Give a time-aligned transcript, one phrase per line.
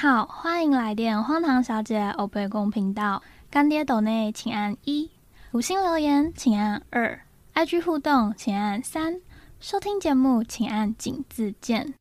[0.00, 3.22] 好，欢迎来电荒唐小姐欧贝公频道。
[3.50, 5.10] 干爹斗内请按一，
[5.52, 7.20] 五星留言请按二
[7.52, 9.20] ，IG 互动请按三，
[9.60, 11.92] 收听节目请按井字键。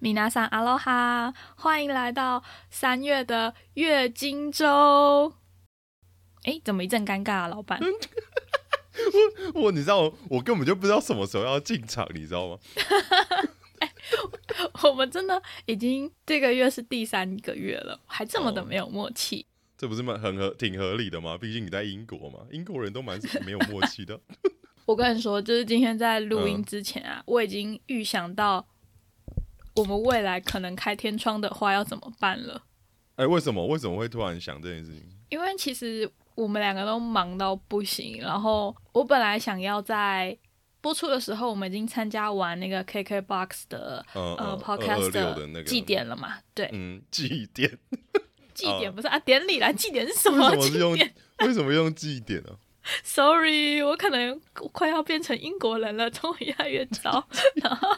[0.00, 5.32] 米娜桑阿罗哈，欢迎来到三月的月经周。
[6.42, 7.78] 哎，怎么一阵尴尬啊，老板？
[9.54, 12.58] 我我你知道，我根本就不知道什么时候要进场，你知道吗？
[14.84, 19.46] 我们真的已经这个月是第三个月了，还这么的没有默契。
[19.76, 21.38] 这不是蛮很合挺合理的吗？
[21.38, 24.20] 毕竟你在英国嘛，英国人都蛮没有默契的。
[24.84, 28.66] 我跟你说，就是今天在录音之前啊，我已经预想到
[29.76, 32.62] 我们未来可能开天窗的话要怎么办了。
[33.16, 33.66] 哎，为什么？
[33.66, 35.02] 为什么会突然想这件事情？
[35.28, 40.36] 因为其实我们两个都忙到不行，然后我本来想要在
[40.80, 46.38] 播出的时候，我们已经参加完那个 KKBOX 的呃 Podcast 的那个祭典了嘛？
[46.54, 47.78] 对，嗯，祭典。
[48.54, 50.54] 祭典不是啊，典礼来祭典是什么？
[50.56, 51.14] 祭典
[51.46, 52.50] 为什么用祭典呢
[53.02, 54.38] ？Sorry，我可能
[54.72, 57.26] 快要变成英国人了，终于越来越早。
[57.54, 57.88] 然后，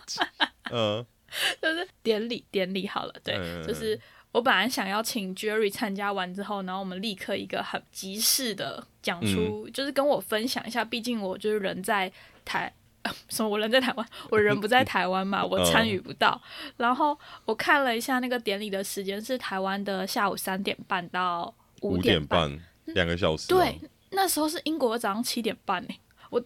[0.71, 1.05] 嗯，
[1.61, 3.35] 就是典礼，典礼好了，对，
[3.67, 3.99] 就是
[4.33, 12.11] 我本来想要请 Jerry 参加完之后，然后我们立刻一个很及时的讲出，就是跟我分享一下，毕竟我就是人在
[12.45, 12.73] 台。
[13.29, 13.49] 什么？
[13.49, 16.41] 我人在台湾，我人不在台湾嘛，我参与不到。
[16.77, 23.49] 然后我看了一下那个典礼的时间是台湾的下午三点半到五点半，两个小时。
[23.49, 23.77] 对，
[24.13, 25.89] 那时候是英国早上七点半呢。
[26.31, 26.41] 我，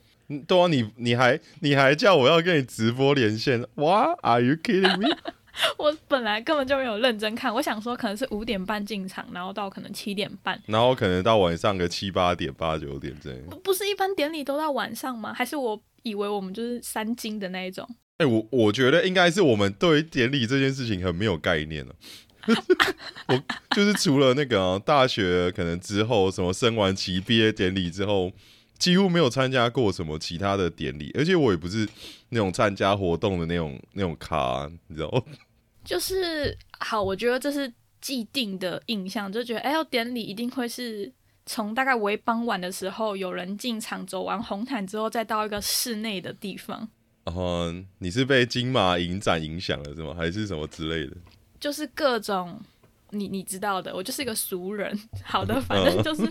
[0.48, 3.62] 对啊，你你还你还叫我要跟你直播连线？
[3.74, 5.14] 哇，Are you kidding me？
[5.78, 13.40] 我本来根本就没有认真看，我想说可能是五点半进场，然后到可能七点半，然后可能到晚上个七八点、八九点这样。
[13.64, 15.32] 不是一般典礼都到晚上吗？
[15.34, 15.80] 还是我？
[16.02, 17.84] 以为我们就是三金的那一种。
[18.18, 21.92] 哎，我我觉得应该是我们对于典礼这件事情很没有概念了。
[23.26, 23.42] 我
[23.74, 28.30] 就是除了那个大学可能之后什么升完旗毕业典礼之后，
[28.78, 31.88] 几乎没有参加过什么其他的典礼，而且我也不是
[32.28, 35.22] 那种参加活动的那种那种咖，你知道吗？
[35.86, 41.10] 就是好，我觉得这是既定的印象，就觉得哎，要典礼一定会是。
[41.48, 46.88] 从大概为傍晚的时候，有人进场走完红毯之后，再到一个室内的地方。
[47.22, 50.12] 哦，你是被金马影展影响了是吗？
[50.12, 51.16] 还是什么之类的？
[51.60, 52.60] 就是各种
[53.10, 54.92] 你你知道的，我就是一个俗人。
[55.22, 56.22] 好的，反正就是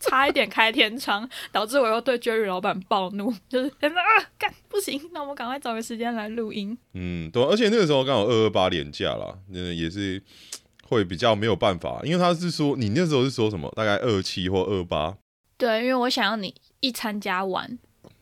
[0.00, 6.76] 差一点开天窗， 导致我又对 Jerry 老板暴怒， 就是啊干不行，那我们赶快找个时间来录音。
[6.94, 10.22] 嗯，对，而且那个时候刚好二二八年假啦，那也是。
[10.90, 15.18] 会比较没有办法，因为他是说你那时候是说什么，大概二七或二八。
[15.58, 17.78] 对，因为我想要你一参加完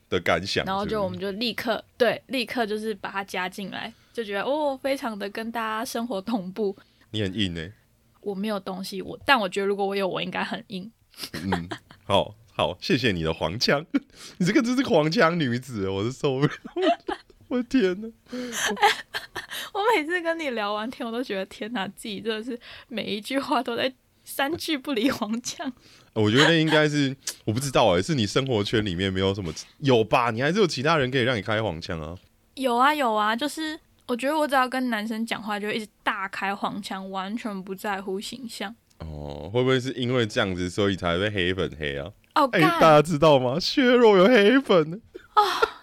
[0.09, 6.75] 的感想，然后就我们就立刻对，立刻就是把它加进来，就觉得哦，非常的跟大家生活同步。
[7.11, 7.71] 你很硬呢，
[8.19, 10.91] 我没有东西，我但我觉得如果我有，我应该很硬。
[11.33, 11.69] 嗯，
[12.05, 13.85] 好好，谢谢你的黄腔，
[14.37, 16.51] 你这个真是黄腔女子，我是受不了。
[17.49, 18.07] 我天哪！
[19.73, 23.93] 我每次跟你聊完天，我都觉得天哪，自己真的是每一句话都在
[24.25, 25.71] 三句不离黄腔。
[26.13, 30.31] 我觉得应该是我不知道哎，是你生活圈里面没有什么有吧？
[30.31, 32.17] 你还是有其他人可以让你开黄腔啊？
[32.55, 38.75] 有啊有啊，就是我觉得我只要跟男生讲话，就一直大开黄腔，完全不在乎形象。
[38.99, 42.11] 哦，会不会是因为这样子，所以才被黑粉黑啊？
[42.35, 43.59] 哦，哎，大家知道吗？
[43.59, 45.01] 削弱有黑粉
[45.33, 45.41] 啊。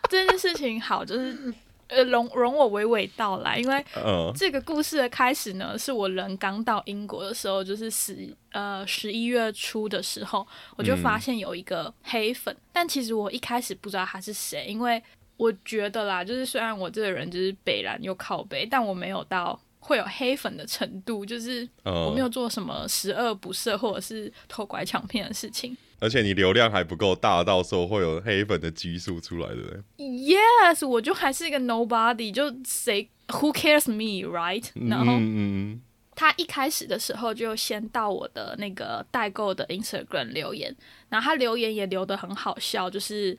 [0.09, 1.53] 这件事情好，就是
[1.89, 3.85] 呃，容容我娓娓道来，因为
[4.37, 10.47] 这个故事的开始呢，是我人刚到英国的时候，就是十呃十一月初的时候，
[10.77, 15.03] 我就发现有一个黑粉，但其实我一开始不知道他是谁，因为
[15.37, 25.77] 我觉得啦，就是虽然我这个人就是北蓝又靠北，但我没有到会有黑粉的程度，就是我没有做什么十恶不赦或者是偷拐抢骗的事情。
[26.01, 29.83] 而且你流量还不够大，到时候会有黑粉的基数出来的。
[29.99, 34.65] Yes，我就还是一个 nobody，就谁 Who cares me，right？
[34.89, 35.13] 然后
[36.17, 40.75] 他一开始的时候就先到我的那个代购的 Instagram 留言，
[41.11, 43.39] 然后他留言也留得很好笑，就是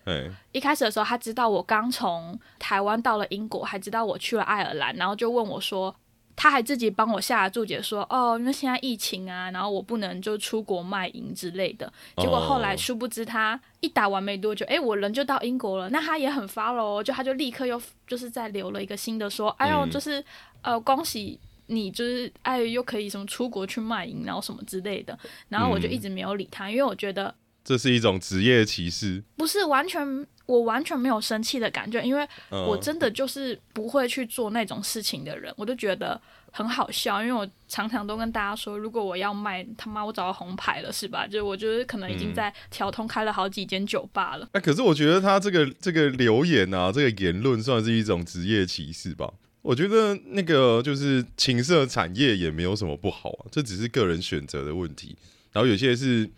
[0.51, 5.95] 一开始的时候他知道我刚从台湾到了英国，还知道我去了爱尔兰，然后就问我说。
[6.35, 11.91] 他还自己帮我下了注解，说哦，因为现在疫情啊，然后我不能就出国卖淫之类的。
[12.17, 15.89] 结果后来殊不知，他一打完没多久，哎，我人就到英国了。
[15.89, 20.23] 那他也很发喽，就他就立刻又就是再留了一个新的，说哎呦，就是
[20.61, 25.17] 呃，恭喜你，就是哎又可以什么出国去卖淫，然后什么之类的。
[25.47, 27.33] 然后我就一直没有理他，因为我觉得
[27.65, 36.21] 这是一种职业歧视，不是完全，我完全没有生气的感觉，因为我真的就是不会去做那种事情的人，我就觉得
[36.51, 41.25] 很好笑，因为我常常都跟大家说，如果我要卖，他妈我找到红牌了，是吧？
[41.25, 44.47] 就我觉得可能已经在调通开了好几间酒吧了。
[44.51, 49.33] 哎，可是我觉得他这个这个留言啊，这个言论算是一种职业歧视吧？
[49.63, 55.17] 我觉得那个就是情色产业也没有什么不好啊，这只是个人选择的问题。
[55.51, 56.29] 然后有些是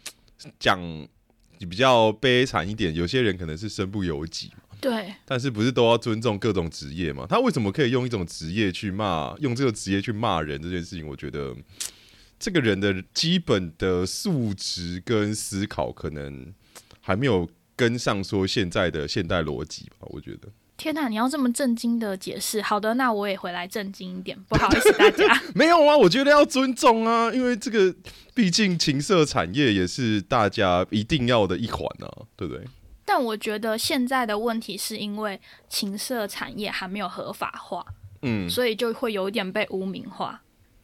[0.57, 0.80] 讲。
[1.65, 4.63] 比较悲惨一点，有些人可能是身不由己嘛。
[4.80, 5.13] 对。
[5.25, 7.25] 但是不是都要尊重各种职业嘛？
[7.27, 11.07] 他为什么可以用一种职业去骂，用这个职业去骂人这件事情？
[11.07, 11.56] 我觉得
[12.39, 16.54] 这个人的基本的素质跟思考可能
[17.01, 20.07] 还没有跟上说现在的现代逻辑吧。
[20.09, 20.50] 我觉得。
[20.77, 21.07] 天哪！
[21.07, 22.62] 你要这么震惊的解释？
[22.62, 24.38] 好的，那我也回来震惊一点。
[24.47, 25.25] 不好意思，大家。
[25.56, 27.94] 没有啊，我觉得要尊重啊，因为这个
[28.35, 32.63] 毕竟情色产业也是大家一定要的一环啊，对不对？
[33.03, 37.83] 但我觉得现在的问题是因为情色产业还没有合法化，
[38.21, 40.39] 嗯，所以就会有一点被污名化，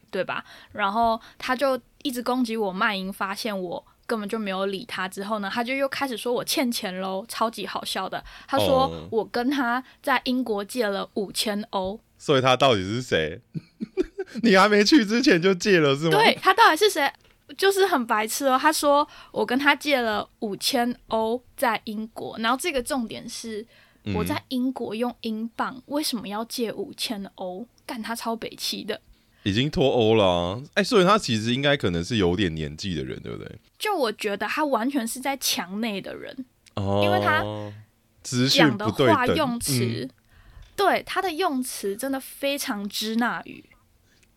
[0.10, 0.44] 对吧？
[0.72, 3.86] 然后他就一直攻击我卖淫，发现我。
[4.14, 8.24] 根本就没有理他，之后呢，他就又开始说我欠钱喽，超级好笑的。
[8.48, 13.42] 他说我跟他在英国借了五千欧，所以他到底是谁？
[14.44, 16.20] 你还没去之前就借了是吗？
[16.20, 17.12] 对他到底是谁？
[17.58, 18.56] 就是很白痴哦。
[18.62, 23.66] 他说我跟他借了五千欧在英国，然后这个重点是
[24.14, 27.66] 我在英国用英镑，为什么要借五千欧？
[27.88, 29.02] 干他超北齐的。
[29.44, 33.60] 已经脱欧了，哎，所以他其实应该可能是有点年纪的人，对不对？
[33.78, 36.46] 就我觉得他完全是在墙内的人，
[36.76, 37.44] 哦，因为他
[38.50, 40.10] 讲的话用词，
[40.76, 43.64] 对他的用词真的非常支那语。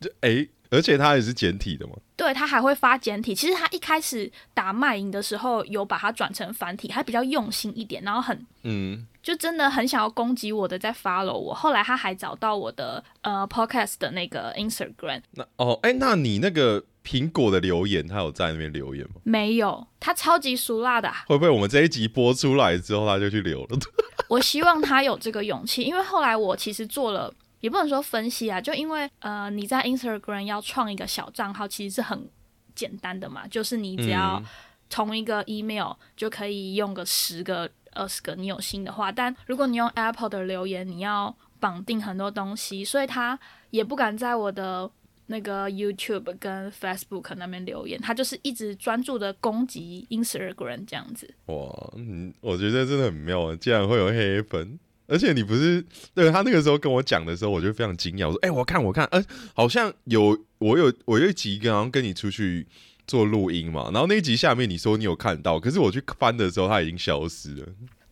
[0.00, 1.94] 就哎，而且他也是简体的嘛。
[2.16, 9.06] 对他还会发简体，其实他一开始打卖淫的时候有把它转成繁体，还比较用心一点，然后很嗯。
[9.22, 11.52] 就真的很想要攻击我的，在 follow 我。
[11.52, 15.20] 后来他还找到我的呃 podcast 的那个 Instagram。
[15.32, 19.16] 那哦，哎，那你那个苹果的留言，他有在那边留言吗？
[19.24, 21.12] 没有，他超级俗辣的。
[21.26, 23.76] 会不会我们这一集播出来之后，他就去留了？
[24.30, 27.34] 我希望他有这个勇气，因为后来我其实做了，
[27.66, 32.28] 也不能说分析啊，就因为呃你在 Instagram 要创一个小账号，其实是很
[32.74, 34.40] 简单的嘛，就是你只要
[34.88, 37.68] 同一个 email 就可以用个十个。
[37.98, 43.40] 二十个，你有心的话，但如果你用 Apple 的留言，你要绑定很多东西，所以他
[43.70, 44.90] 也不敢在我的
[45.28, 51.34] 那个 YouTube 跟 Facebook 那边留言，他就是一直专注的攻击 Instagram 这样子。
[51.46, 59.22] 哇，嗯，我觉得真的很妙啊，竟然会有黑粉，而且你不是对他那个时候跟我讲的时候，我就非常惊讶，我说，哎，我看我看，呃，
[59.54, 62.66] 好像有我有我有一集刚刚跟你出去。
[63.08, 67.64] 做录音嘛，然后那一集下面你说你有看到，可是我去翻的时候他已经消失了。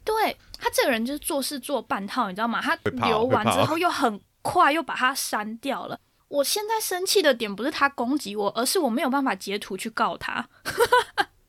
[0.05, 2.63] 对他这个人就是做事做半套，你知道吗？
[2.63, 5.99] 他留完之后又很快又把它删掉了。
[6.29, 10.49] 我现在生气的点不是他攻击我，而是我没有办法截图去告他。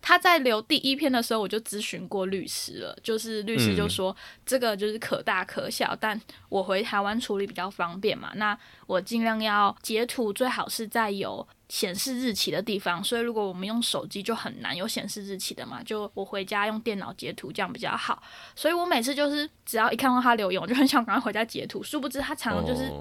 [0.08, 4.16] 他在留第一篇的时候，我就咨询过律师了，就是律师就说
[4.46, 8.56] 这个就是可大可小，但我回台湾处理比较方便嘛，那
[8.86, 13.04] 我尽量要截图，最好是在有显示日期的地方。
[13.04, 18.22] 所以如果我们用手机就很难有显示日期的嘛，就我回家用电脑截图这样比较好。
[18.56, 21.82] 所以我每次就是只要一看到他留言，我就很想赶快回家截图。
[21.82, 22.92] 殊不知他常常就是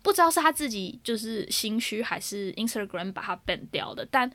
[0.00, 4.30] 不知道是他自己就是心虚，还是 Instagram 把他 ban 掉的，但。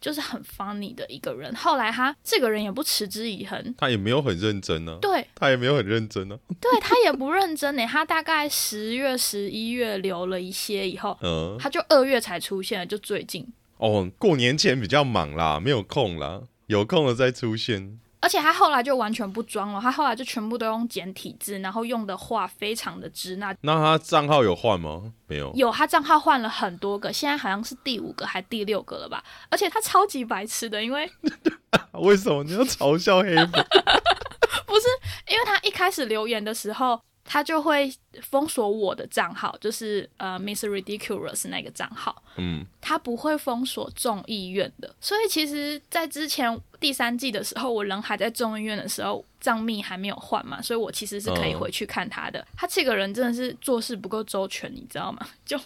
[0.00, 4.98] 就是很 funny 的一个人，后来他这个人也不持之以恒，他也没有很认真呢。
[5.00, 6.38] 对，他也没有很认真呢。
[6.60, 7.86] 对他也不认真呢。
[7.86, 13.46] 他大概十月、十一月留了一些以后，嗯，他就二月才出现，就最近。
[13.78, 17.98] 哦，过年前比较忙啦，没有空啦，有空了再出现。
[18.20, 23.36] 而且他后来就完全不装了，他后来就全部都用简体字，然后用的话非常的直。
[23.36, 25.12] 那那他账号有换吗？
[25.26, 25.52] 没有。
[25.54, 29.22] 有，他账号换了很多个，现在好像是第五个还第六个了吧？
[29.48, 31.10] 而且他超级白痴的，因为
[32.00, 33.50] 为什么你要嘲笑黑粉？
[34.66, 34.86] 不是，
[35.28, 37.00] 因为他一开始留言的时候。
[37.30, 37.92] 他就会
[38.22, 42.22] 封锁我的账号，就是呃，Miss Ridiculous 那个账号。
[42.36, 44.96] 嗯，他不会封锁众议院的。
[44.98, 52.42] 所以其实，在之前第三季的时候，我人还在众议院的时候，账密还没有换嘛，所以我其实是可以回去看他的。
[52.56, 55.28] 他这个人真的是做事不够周全，你知道吗？
[55.44, 55.60] 就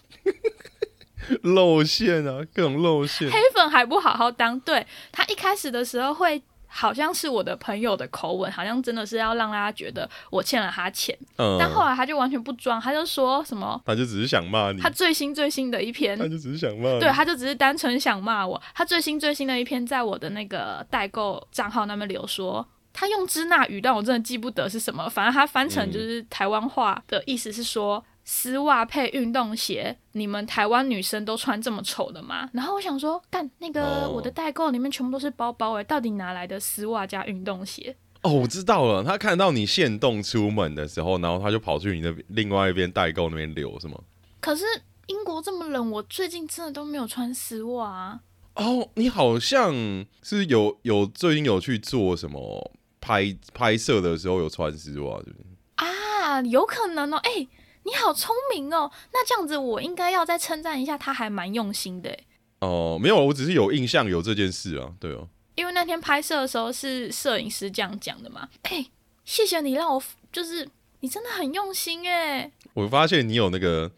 [1.42, 3.31] 露馅啊，各种露馅。
[3.31, 6.42] 黑粉还不好好当，对他一开始的时候会。
[6.75, 11.17] 好像是我的朋友的口吻，好像真的是要让大家觉得我欠了他钱。
[11.37, 14.81] 嗯，但后来他就完全不装，他就说什么，他就只是想骂你。
[14.81, 16.99] 他最新最新的一篇，他就只是想骂。
[16.99, 18.61] 对，他就只是单纯想骂我。
[18.75, 25.09] 他最新最新的一篇在我的那个代购账号那边留说，他用支那语，但我真的记不得是什么。
[25.09, 28.02] 反正他翻成就是台湾话的意思是说。
[28.25, 32.49] 丝袜配运动鞋，你们台湾女生都穿这么丑的吗？
[32.52, 37.97] 然后我想说，但那个我的代购里面全部都是包包诶，到底哪来的丝袜加运动鞋？
[38.23, 43.99] 哦，我知道了，他看到你现动出门的时候，然后他就跑去你的另外一边代购那边留，是吗？
[44.41, 44.64] 可是
[45.07, 48.21] 英国这么冷，我最近真的都没有穿丝袜啊。
[48.55, 49.75] 哦，你好像
[50.23, 55.47] 是有有最近有去做什么拍拍摄的时候有穿丝袜，对不对？
[55.75, 57.49] 啊，有可能哦，哎。
[57.84, 62.16] 你好聪明哦，那这样子我应该要再称赞一下他，还蛮用心的。
[62.60, 65.28] 哦，没有，我只是有印象有这件事啊，对哦。
[65.54, 68.48] 因为那天拍摄的时候是摄影师这样讲的嘛。
[68.62, 68.86] 哎，
[69.24, 70.66] 谢谢你让我，就是
[71.00, 72.50] 你真的很用心哎。
[72.74, 73.90] 我发现你有那个，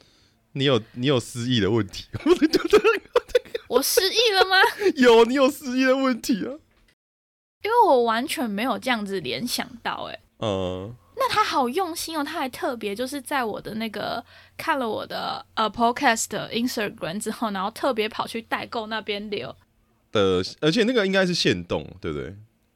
[0.53, 2.07] 你有你有失忆的问题。
[3.69, 4.57] 我失忆了吗？
[4.97, 6.59] 有，你有失忆的问题啊。
[7.63, 10.21] 因为我完全没有这样子联想到，哎。
[10.39, 10.95] 嗯。
[11.17, 14.25] 那他好用心哦，他还特别就是在我的那个
[14.57, 19.55] 看了我的呃 podcast Instagram 之后，然后特别跑去代购那边留
[20.11, 22.35] 的，而且那个应该是限动，对不对？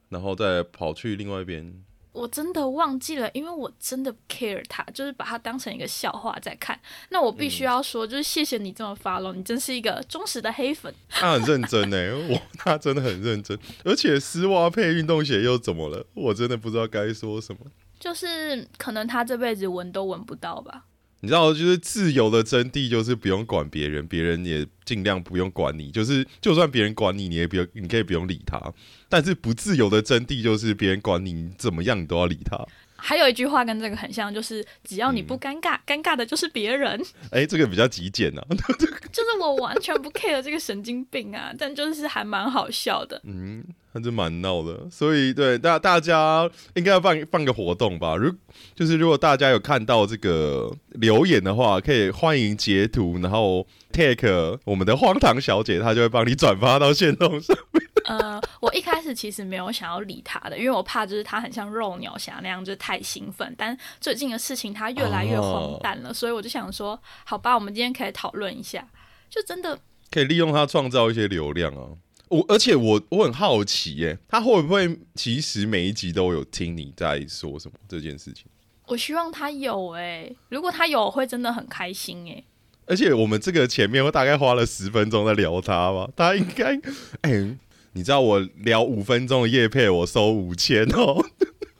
[0.09, 6.79] 然后再跑去另外一边，我真的忘记了，因为我真的 care 他，就是把他当成一个笑话在看。
[7.11, 10.93] 那我必须要说，就是谢谢你这么发了，你真是一个忠实的黑粉。
[11.11, 16.07] 他很认真哎，我他真的很认真，而且丝袜配运动鞋又怎么了？
[16.15, 17.61] 我真的不知道该说什么。
[17.99, 20.85] 就是可能他这辈子闻都闻不到吧。
[21.21, 25.91] 你知道，就是自由的真谛就是不用管别人，别人也尽量不用管你。
[25.91, 28.73] 就是就算别人管你，你也不用，你可以不用理他。
[29.09, 32.65] 但是不自由的真谛就是别人管你怎么样，你都要理他。
[33.01, 37.01] 还有一句话跟这个很像，就是只要你不尴尬，尴尬的就是别人。
[37.31, 38.47] 哎，这个比较极简啊，
[39.13, 43.21] 就是我完全不 care 这个神经病啊，但就是还蛮好笑的。
[43.25, 43.65] 嗯，
[43.99, 44.89] 还是蛮闹的。
[44.91, 48.17] 所以对大大家应该要放放个活动吧。
[48.17, 48.33] 如
[48.75, 57.83] 就是如果大家有看到这个留言的话，可以欢迎截图，然后 take 我们的荒唐小姐，她就会帮你转发到线动上面。
[58.05, 63.55] 呃，我一开始其实没有想要理他的，因为我怕就是他很像肉鸟侠那样，就是太兴奋。
[63.59, 68.87] 但最近的事情他越来越荒诞了，所以我就想说，好吧，我们今天可以讨论一下，
[69.29, 69.79] 就真的
[70.11, 71.93] 可以利用他创造一些流量啊。
[72.29, 78.45] 我而且我我很好奇耶，他会不会其实每一集都有听你在说什么这件事情？
[78.87, 82.43] 我希望他有哎，如果他有，会真的很开心哎。
[82.87, 86.79] 而且我们这个前面我大概花了十分钟在聊他吧，他应该
[87.23, 87.59] 哎。
[87.93, 91.25] 你知道我聊五分钟的叶配，我收五千哦。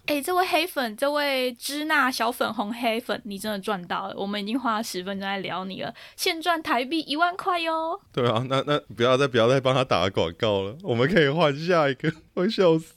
[0.09, 4.15] 哎，这位黑粉，这位支那小粉红黑粉，你真的赚到了！
[4.17, 8.01] 我们已经花了十分钟在聊你了，现赚台币一万块哟。
[8.11, 12.11] 对啊，那那不要再不要再帮他打广告了，我们可以换下一个。
[12.33, 12.95] 我笑死，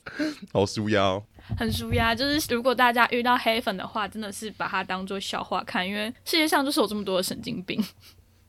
[0.53, 1.23] 好舒压哦，
[1.57, 2.15] 很舒压。
[2.15, 7.83] 就是如果大家遇到黑粉的话，真的是把它当做笑话看，因为世界上就是有这么多的神经病。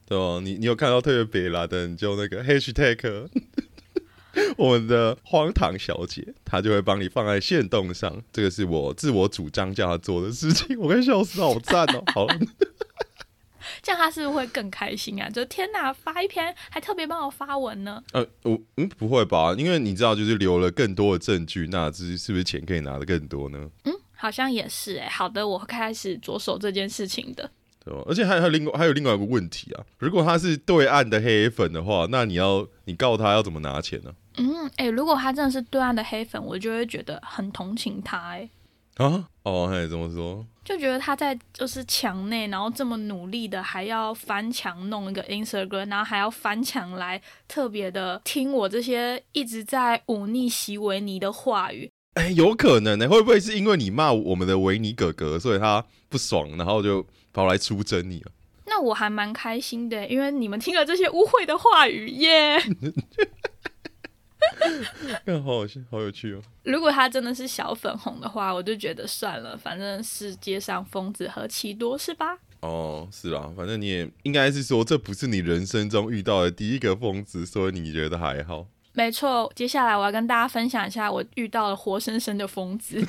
[0.06, 3.28] 对哦，你你有看到特别别啦的，你就那个 hashtag。
[4.56, 8.22] 我们的荒唐小姐，她就会帮你放在线动上。
[8.32, 10.78] 这个是我自我主张叫她做的事情。
[10.78, 12.02] 我跟笑死，好赞哦！
[12.14, 12.26] 好，
[13.82, 15.28] 这样她是不是会更开心啊？
[15.28, 18.02] 就天哪，发一篇还特别帮我发文呢？
[18.12, 19.54] 呃，我嗯不会吧？
[19.56, 23.70] 因为你知道，就是留了更多的证据，那这是不是钱可以拿的更多呢？
[23.84, 25.08] 嗯，好像也是哎。
[25.08, 27.50] 好的，我会开始着手这件事情的。
[27.84, 34.14] 对而且还还有另外还有另外一个问题啊，如果他是对岸的黑粉的话，那你要你告他要怎么拿钱呢？
[34.36, 38.48] 嗯，哎，如果他真的是对岸的黑粉，我就会觉得很同情他，哎。
[38.96, 39.24] 啊？
[39.42, 40.44] 哦，嘿，怎么说？
[40.64, 51.90] 就觉得他在就是墙内，然后这么努力的，还要翻墙弄一个 Instagram，然后还要翻墙来特别的听我这些一直在忤逆席维尼的话语。
[52.14, 57.06] 哎，有可能呢，会不会是因为你骂我们的维尼哥哥，所以他不爽，然后就？
[57.34, 58.32] 跑来出征你了，
[58.66, 62.58] 那我还蛮开心的，因为你们听了这些污秽的话语耶，
[65.42, 66.42] 好好笑，好有趣哦。
[66.64, 72.38] 如果他真的是小粉红的话，我就觉得算了，反正世界上疯子何其多，是吧？
[72.60, 78.66] 哦，是啊，反正你也应该是说，这不是你人生中遇到的第一个疯子，所以你觉得还好。
[78.92, 83.04] 没错，接下来我要跟大家分享一下我遇到了活生生的疯子。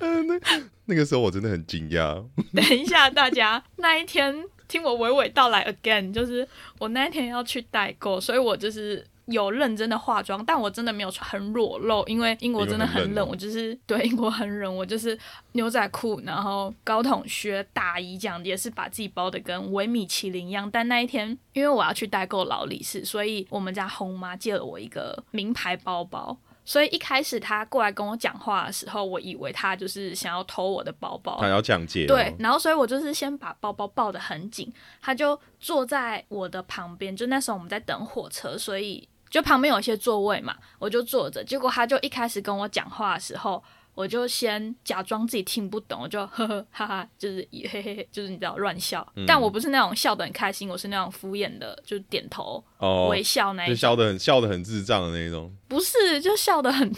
[0.00, 0.40] 那
[0.86, 2.24] 那个时候我真的很惊讶。
[2.54, 4.34] 等一下，大家那一天
[4.68, 6.46] 听我娓娓道来 again，就是
[6.78, 15.18] 我那一天要去代购，所以我就是有认真的化妆，但我真的没有穿很裸露，因为英国真的很冷，我就是对英国很冷，我就是
[15.52, 20.70] 牛仔裤，然后高筒靴、大衣这样，也是把自己包的跟维米麒麟一样。
[20.70, 26.36] 但那一天，因为我要去代购劳力士，所以我们家红妈借了我一个名牌包包。
[26.64, 32.06] 所以一开始他过来跟我讲话的时候，我以为他就是想要偷我的包包，他要抢劫。
[32.06, 37.14] 对，然后所以我就是先把包包抱得很紧，他就坐在我的旁边。
[37.14, 41.44] 就那时候我们在等火车，所以就旁边有一些座位嘛，我就坐着。
[41.44, 43.62] 结果他就一开始跟我讲话的时候。
[43.94, 49.06] 我就先假装自己听不懂，我就呵呵哈哈，就是嘿嘿嘿，就是你知道乱笑。
[49.26, 52.62] 但我不是那种笑得很开心，我是那种敷衍的，就点头
[53.08, 53.74] 微笑那一种。
[53.74, 55.54] 就笑得很笑得很智障的那种。
[55.68, 56.92] 不是，就笑得很。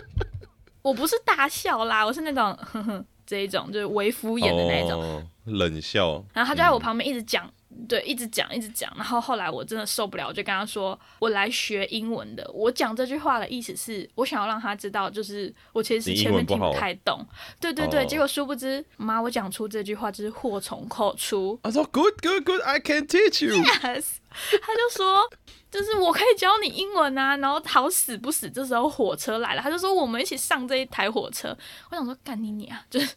[0.82, 6.24] 我不是大笑啦，我是那种呵呵这一种，就是微敷衍的那一种冷笑。
[6.32, 7.50] 然后他就在我旁边一直讲。
[7.84, 17.24] 对，一直讲，一直讲，然后后来我真的受不了，我就跟他说：“我来学英文的。”我讲这句话的意思是我想要让他知道，就是我其实是前面听不太懂。
[17.60, 21.58] 对对对，结果殊不知，妈，我讲出这句话就是祸从口出。
[21.62, 25.28] 他说：“Good, good, good, I can teach you。” Yes， 他就说
[25.70, 31.56] ：“就是我可以教你英文啊。”然后好死不死，这时候火车来了，他就说：“我们一起上这一台火车。”
[31.90, 33.08] 我想说：“干你你啊！”就是。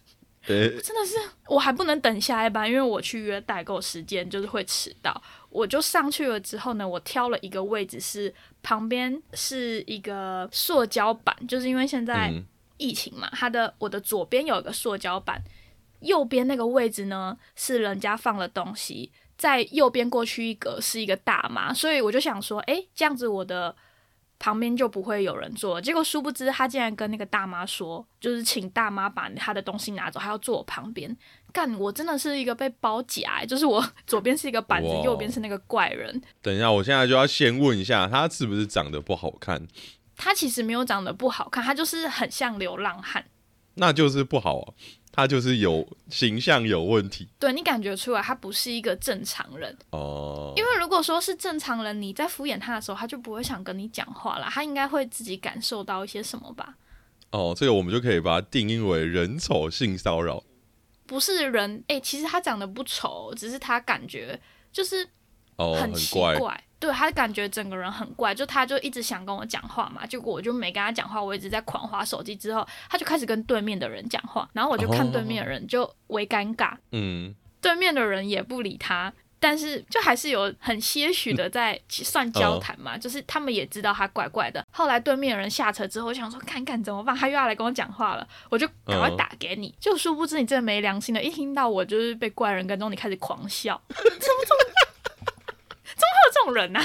[0.48, 5.22] 真的是，我还不能等下一班，因为我去约代购时间就是会迟到。
[5.50, 12.32] 我就上去了之后呢，我挑了一个位置，是旁边是一个塑胶板，就是因为现在
[12.76, 15.42] 疫情嘛，它的我的左边有一个塑胶板，
[16.00, 23.76] 右边那个位置呢是人家放了东西，在右边过去一格是一个大妈，所以我就想说，哎，这样子我的。
[24.38, 31.16] 旁边就不会有人坐，结果殊不知他竟然跟那个大妈说，就是请大妈把他的东西拿走，还要坐我旁边。
[31.52, 36.22] 干，我真的是一个被包夹，就是我左边是一个板子，右边是那个怪人。
[36.40, 39.66] 等一下，我现在就要先问一下，他是不是长得不好看？
[40.16, 43.24] 他其实没有长得不好看，他就是很像流浪汉。
[43.74, 44.74] 那就是不好。
[45.18, 50.52] 他就是有形象有问题，对你感觉出来他不是一个正常人哦。
[50.56, 56.76] 因为如果说是正常人，你在敷衍他的时候，他就不会想跟你讲话了，他应该会自己感受到一些什么吧？
[57.32, 60.44] 哦，这个我们就可以把它定义为人丑性骚扰。
[61.04, 65.04] 不是人，哎，其实他长得不丑，只是他感觉就是
[65.58, 66.62] 很奇怪。
[66.80, 72.36] 对他感觉整个人很怪，就他就一直想跟我讲话嘛，结果我就没跟他讲话，我一直在狂划手机。
[72.36, 84.64] 之后他就开始跟对面的人讲话，然后我就看对面的人就为尴尬，嗯，对面的人也不理他，但是就还是有很些许的在算交谈嘛，就是他们也知道他怪怪的。
[84.70, 94.87] 后来对面的人下车之后，我想说看看怎么办，他又要来跟我讲话了，我就赶快打给你，就殊不知你真的没良心的，一听到我就是被怪人跟踪，你开始狂笑， 怎么怎么？
[96.32, 96.80] 这种人呢？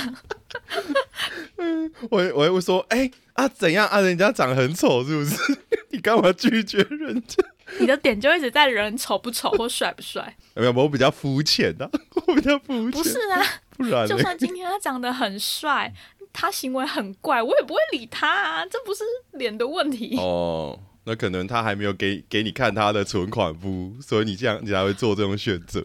[1.58, 4.00] 嗯，我我会说，哎啊，怎样啊？
[4.02, 5.36] 人家长得很丑，是不是？
[5.92, 7.44] 你干嘛拒绝人家？
[7.80, 10.36] 你的点就一直在人丑不丑或帅不帅？
[10.56, 11.90] 没有，我比较肤浅的，
[12.28, 12.92] 我比较肤浅。
[12.92, 13.44] 不是啊，
[13.78, 15.92] 不然就算今天他长得很帅，
[16.32, 18.66] 他行为很怪，我也不会理他啊。
[18.66, 20.80] 这不是脸的问题哦。
[21.06, 25.84] 那可能他还没有给给你看他的存款簿，所以你这样你才会做这种选择。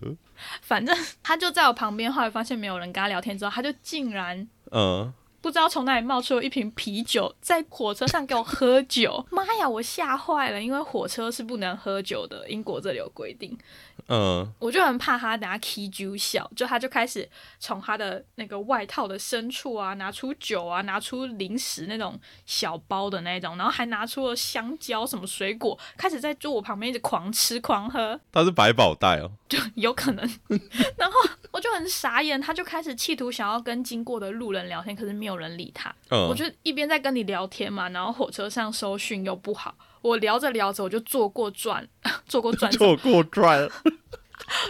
[0.62, 5.12] 反正 他就在我旁边，后来发现没有人跟他聊天之后，他就竟然嗯。
[5.40, 9.24] 不知道从哪里冒出了一瓶啤酒，在火车上给我喝酒。
[9.31, 13.57] 妈呀，我吓坏了，因为火车是不能喝酒的，英国这里有规定。
[14.09, 28.18] 嗯，我就很怕他等下 k 酒笑，就他就开始从他的那个外套的深处啊，拿出酒啊，拿出零食那种小包的那种，然后还拿出了香蕉什么水果，开始在桌我旁边一直狂吃狂喝。
[28.33, 30.27] 他是百宝袋哦，就有可能。
[30.97, 31.14] 然后
[31.51, 35.94] 我就很傻眼，他就开始企图想要跟经过的路人聊天，可是没有人理他。
[36.11, 39.75] 我就一边在跟你聊天嘛，然后火车上收讯又不好。
[40.02, 41.87] 我聊着聊着，我就坐过转，
[42.26, 43.68] 坐过转，坐过转，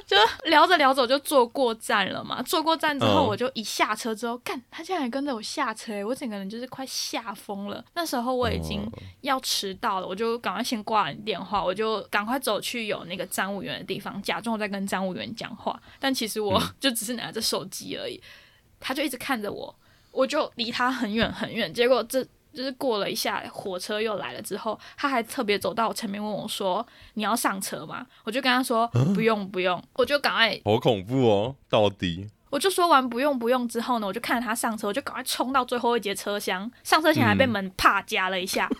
[0.06, 0.16] 就
[0.48, 2.42] 聊着聊着我就坐过站了嘛。
[2.42, 7.84] 坐过站之后，我就一下车之后，干，他竟然跟着我下车，我整个人就是快吓疯了。
[7.94, 18.20] 那时候我已经要迟到了，我就赶快先挂完电话，我就赶快走去有那个站务员的地方，假装我在跟站务员讲话，但其实我 就只是拿着手机而已。
[18.80, 19.72] 他就一直看着我，
[20.10, 22.26] 我就离他很远很远，结果这。
[22.52, 26.84] 就是过了一下，火车又来了之后，他还特别走到我前面问我说
[27.14, 31.56] ：“你要上车吗？”我就跟他说：“不用，不用。”我就赶快，好恐怖哦！
[31.68, 36.70] 到底，我就说完不用不用之后呢，我就看着他上车，我就赶快冲到最后一节车厢。
[36.82, 38.68] 上车前还被门啪夹了一下。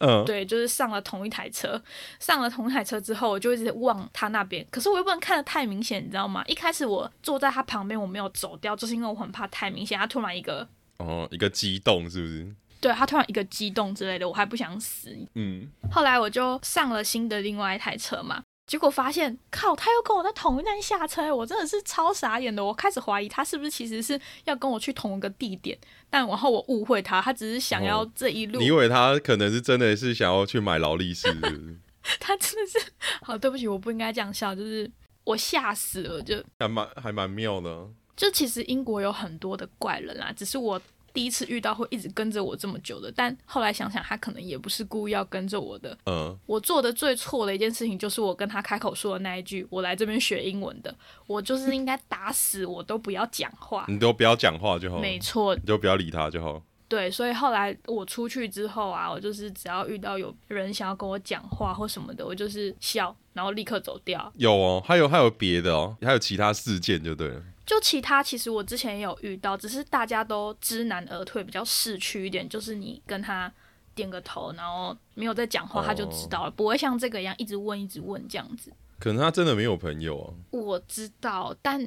[0.00, 1.80] 嗯，对，就是上了同一台车。
[2.18, 6.42] 上了同一台车之后，我就一直望他那边，可是我又不能看的太明显，你知道吗？
[6.46, 9.96] 一开始我坐在他旁边，我没有走掉，就是因为我很怕太明显。
[9.96, 10.66] 他突然一个。
[10.98, 12.54] 哦，一个激动是不是？
[12.84, 15.16] 对他突然一个激动之类的，我还不想死。
[15.36, 22.62] 嗯，后来我就上了新的另外一台车嘛，结果发现靠，他又跟我在同一站下车，我真的是超傻眼的。
[22.62, 25.78] 我开始怀疑他是不是其实是要跟我去同一个地点，
[26.10, 28.60] 但然后我误会他，他只是想要这一路。
[28.60, 31.26] 你以为他可能是真的是想要去买劳力士？
[32.20, 32.92] 他真的是
[33.22, 34.90] 好，对不起，我不应该这样笑，就是
[35.24, 37.88] 我吓死了，就还蛮还蛮妙的。
[38.14, 40.78] 就其实英国有很多的怪人啊，只是我。
[41.14, 45.96] 第一次遇到会一直跟着我这么久的，但后来想想，他可能也不是故意要跟着我的。
[46.06, 50.92] 嗯，我做的最错的一件事情就是我跟他开口说的那一句：“我来这边学英文的。”
[51.28, 54.98] 我就是应该打死我都不要讲话，你都不要讲话就好。
[54.98, 56.60] 没错，你就不要理他就好。
[56.88, 64.30] 对，所以后来我出去之后啊，我就是只要遇到有人想要跟我讲话或什么的，我就是笑，然后立刻走掉。
[64.36, 67.42] 有哦，还有还有别的哦，还有其他事件就对了。
[67.66, 72.48] 就其他，其实我之前也有遇到，只是大家都知难而退，比较市区一点。
[72.48, 73.50] 就是你跟他
[73.94, 78.70] 点个头，然后没有在讲话，他就知道了，不会像这个一样一直问、一直问这样子。
[78.98, 80.32] 可能他真的没有朋友啊。
[80.50, 81.80] 我知道，但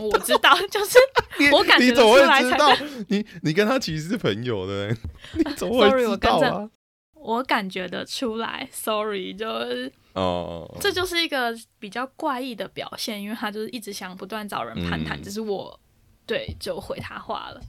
[0.00, 0.98] 我知道， 就是
[1.52, 2.84] 我感觉出来才。
[3.08, 4.88] 你你跟他其实是朋友的，
[5.34, 6.60] 你怎么会知道啊？
[6.62, 6.70] 我
[7.44, 15.78] 感觉得出来，sorry，就是哦，这就是一个比较怪异的表现，因为他就是一直想不断找人攀谈，只是我
[16.26, 17.60] 对就回他话了，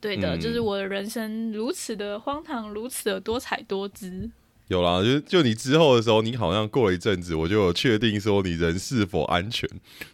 [0.00, 4.30] 对的，就是我的人生如此的荒唐，如此的多彩多姿。
[4.68, 9.68] 有啦，就就你之后的时候，你好像过了一阵子，我就有确定说你人是否安全，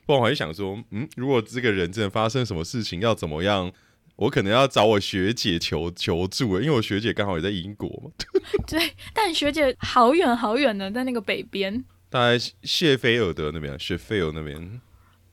[0.06, 3.70] 不然我还想说，嗯，如果这个人真的发生什么事情，要怎么样？
[4.16, 8.10] 我可能要找我学姐求求助因为我学姐刚好也在英国嘛。
[8.66, 14.80] 对，但学姐好远好远的，在那个北边，大概谢菲尔德那边，谢菲尔那边。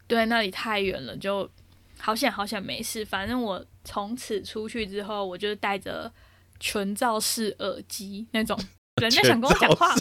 [0.06, 1.50] 对，那里太远了，就
[1.98, 3.06] 好险好险没事。
[3.06, 6.12] 反正我从此出去之后，我就带着
[6.60, 8.60] 全罩式耳机那种，
[9.02, 9.96] 人家想跟我讲话，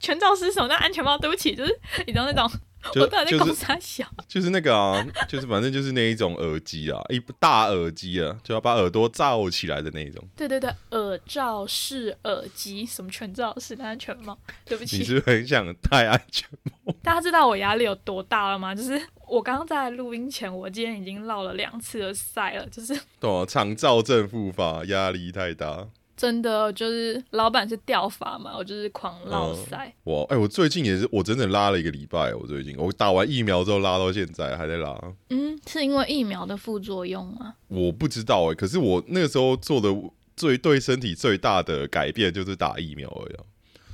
[0.00, 2.50] 全罩式手那安全帽，对不起，就是你知道那种。
[2.94, 10.22] 我到底在公差小， 就是那个啊，就是反正就是那一种耳机啊，一大耳机啊，就要把耳朵罩起来的那一种。
[10.36, 14.38] 对对对，耳罩式耳机，什么全罩式的安全帽？
[14.64, 16.48] 对不起，你是很想戴安全
[16.84, 16.94] 帽？
[17.02, 18.74] 大家知道我压力有多大了吗？
[18.74, 25.88] 就是我刚刚在录音前，我今天已经落了两次的塞了，就是对，肠燥症复发，压力太大。
[26.16, 29.92] 真的就是老板是掉发嘛，我就是狂拉塞。
[30.04, 32.34] 哇，哎，我最近也是，我整整拉了一个礼拜。
[32.34, 34.98] 我最近我打完疫苗之后拉到现在还在拉。
[35.28, 37.54] 嗯，是因为疫苗的副作用吗？
[37.68, 39.94] 我不知道哎，可是我那个时候做的
[40.34, 43.36] 最对身体最大的改变就是打疫苗而已。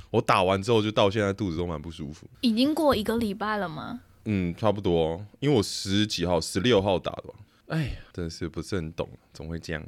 [0.09, 2.27] 我打完之后就到现在肚子都蛮不舒服。
[2.41, 3.99] 已经过一个礼拜了吗？
[4.25, 5.25] 嗯，差不多。
[5.39, 7.23] 因为我十几号、十六号打的。
[7.67, 9.83] 哎呀，真的是不是很懂，怎么会这样？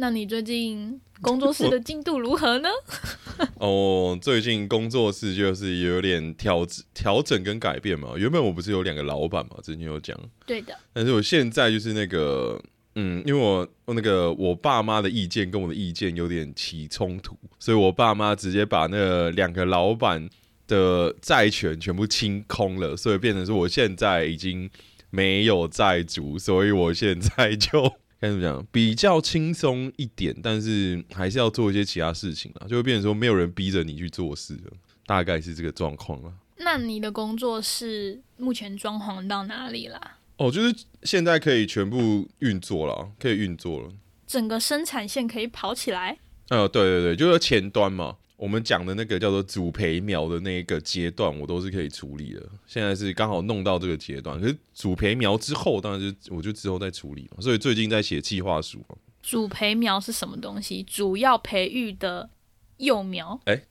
[0.00, 2.70] 那你最近工作室的进度如何呢？
[3.60, 8.14] 哦，最近工作室就是有点调调整跟改变嘛。
[8.16, 10.18] 原本我不是有两个老板嘛，之前有讲。
[10.46, 10.74] 对的。
[10.94, 12.58] 但是我现在就是那个，
[12.94, 20.26] 嗯，因为我那个我爸妈的意见跟我的意见有点起冲突，所以我爸妈直接把那两个老板
[20.66, 24.70] 的债权全部清空了，所以变成是我现在已经
[25.10, 27.92] 没有债主，所以我现在就。
[28.20, 28.66] 该怎么讲？
[28.70, 34.72] 比较轻松一点，但是还是要做一些其他事情啊，就会变成说没有人逼着你去做事了，
[35.06, 36.32] 大概是这个状况了。
[36.58, 40.18] 那你的工作室目前装潢到哪里啦？
[40.36, 43.90] 哦，就是现在可以全部运作了，可以运作了，
[44.26, 46.18] 整个生产线可以跑起来。
[46.50, 48.16] 呃，对对对，就是前端嘛。
[48.40, 52.40] 我们讲的那个叫做主培苗的那个阶段，我都是可以处理的。
[52.66, 57.42] 现在是刚好弄到这个阶段，可是主培苗之后，当然就我就之后再处理嘛。
[57.42, 58.82] 所以最近在写计划书。
[59.22, 60.82] 主培苗是什么东西？
[60.84, 62.30] 主要培育的
[62.78, 63.38] 幼苗？
[63.44, 63.62] 哎，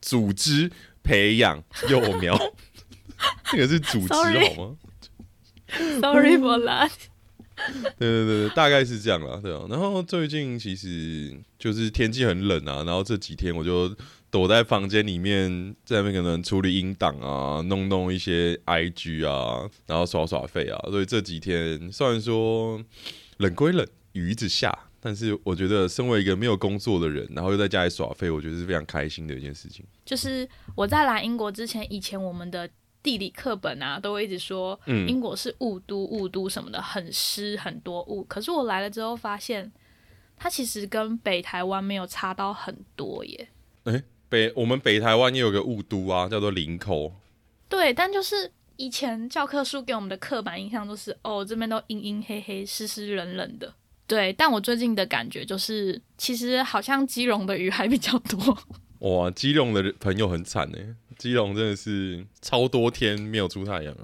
[0.00, 2.34] 组织培养幼苗，
[3.52, 4.76] 这个是组织好吗
[6.00, 6.90] ？Sorry for that。
[7.98, 9.64] 对对对，大概是这样了，对啊。
[9.68, 13.94] 然后最近其实就是天气很冷啊，然后这几天我就
[14.30, 20.78] 躲在房间里面，在那边可能处理音档啊，弄弄一些 IG 啊，然后耍耍费啊。
[20.90, 22.82] 所以这几天虽然说
[23.38, 29.84] 冷归冷，雨一直下，但是我觉得身为一个没有工作的人，然后又在家里耍费，我觉得是非常开心的一件事情。
[30.04, 32.68] 就是我在来英国之前，以前我们的。
[33.04, 38.24] 地理课本啊，都会一直说嗯英国是雾都，雾都什么的，很湿，很多雾。
[38.24, 39.70] 可是我来了之后发现，
[40.36, 43.48] 它其实跟北台湾没有差到很多耶。
[43.84, 47.12] 哎，北我们北台湾也有个雾都啊，叫做林口。
[47.68, 53.74] 对，但就是以前教科书给我们的刻板印象都是，哦，这边都阴阴黑黑、湿湿冷冷的。
[54.06, 58.58] 对，但我最近的感觉就是，其实好像基隆的雨还比较多。
[59.04, 63.94] 哇，基隆的朋友很惨哎，基隆真的是超多天没有出太阳。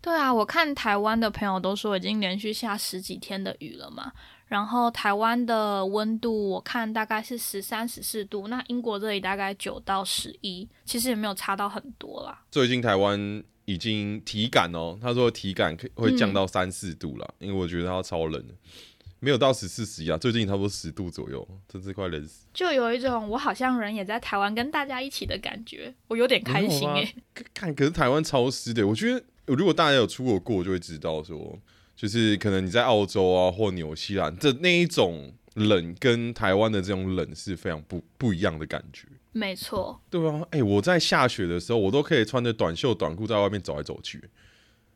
[0.00, 4.12] 对啊，我看台湾的朋友都说已经连续下十几天的雨了嘛。
[4.46, 12.42] 然后台湾的温度我看大概是十三十四度，那英国这里大概九到十一，其实也没有差到很多啦。
[12.50, 18.54] 最近台湾已经体感哦，他说体感会降到三四度了，因为我觉得它超冷的。
[19.18, 22.46] 没有到十四十一啊，最近差不多十度左右，真是快冷死。
[22.52, 27.14] 就有一种我好像人也在台湾跟大家一起的感觉，我有点开心哎。
[27.54, 31.58] 看，可是台湾潮湿的，我觉得如果大家有出国过，就会知道说，
[31.96, 39.08] 就是可能你在澳洲啊或纽西兰这那一种冷，跟台湾的这种冷是非常不不一样的感觉。
[39.32, 39.98] 没错。
[40.10, 44.22] 对啊，哎，我在下雪的时候，我都可以穿着短袖短裤在外面走来走去。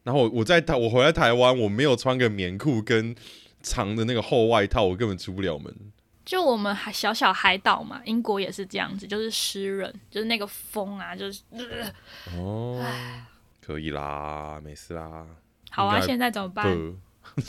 [0.03, 3.17] 然后我在台，我回来台湾，我没有穿个棉裤跟。
[3.63, 5.75] 长的那个厚外套，我根本出不了门。
[6.23, 11.43] 就我们海小小海岛嘛，英国也是这样子，就是湿冷，就是那个风啊，就是。
[12.37, 12.81] 哦，
[13.61, 15.27] 可以啦，没事啦。
[15.71, 16.67] 好啊，现在怎么办？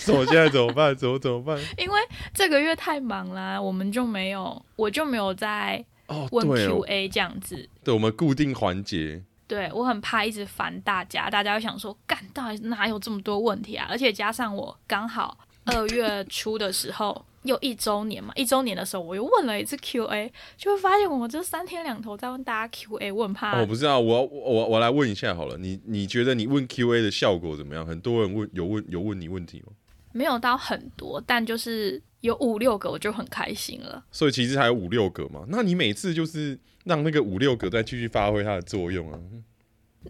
[0.08, 0.96] 我 现在怎么办？
[0.96, 1.60] 怎么怎么办？
[1.78, 2.00] 因为
[2.34, 5.84] 这个月太忙啦，我们就没有，我就没有在
[6.32, 7.70] 问 Q A 这样子。
[7.84, 9.22] 对，我们固定环节。
[9.48, 13.86] 对我很怕一直烦大家，大家会想说，干到底哪有这么多问题啊？
[13.90, 15.38] 而且加上我刚好。
[15.74, 23.60] 二月初的时候，又一周年嘛，一周年的时候，我又问了一次 Q A，就会发现我这三天两头在问大家 Q A，我很怕。
[23.60, 27.86] 我不知道，我我我来问一下好了，你你觉得你问 Q A 的效果怎么样？
[27.86, 29.74] 很多人问，有问有问你问题吗？
[30.12, 34.04] 没有到很多，但就是有五六个，我就很开心了。
[34.12, 39.18] 所以其实还有五六个嘛，那你每次就是让那个五六个再继续发挥它的作用啊？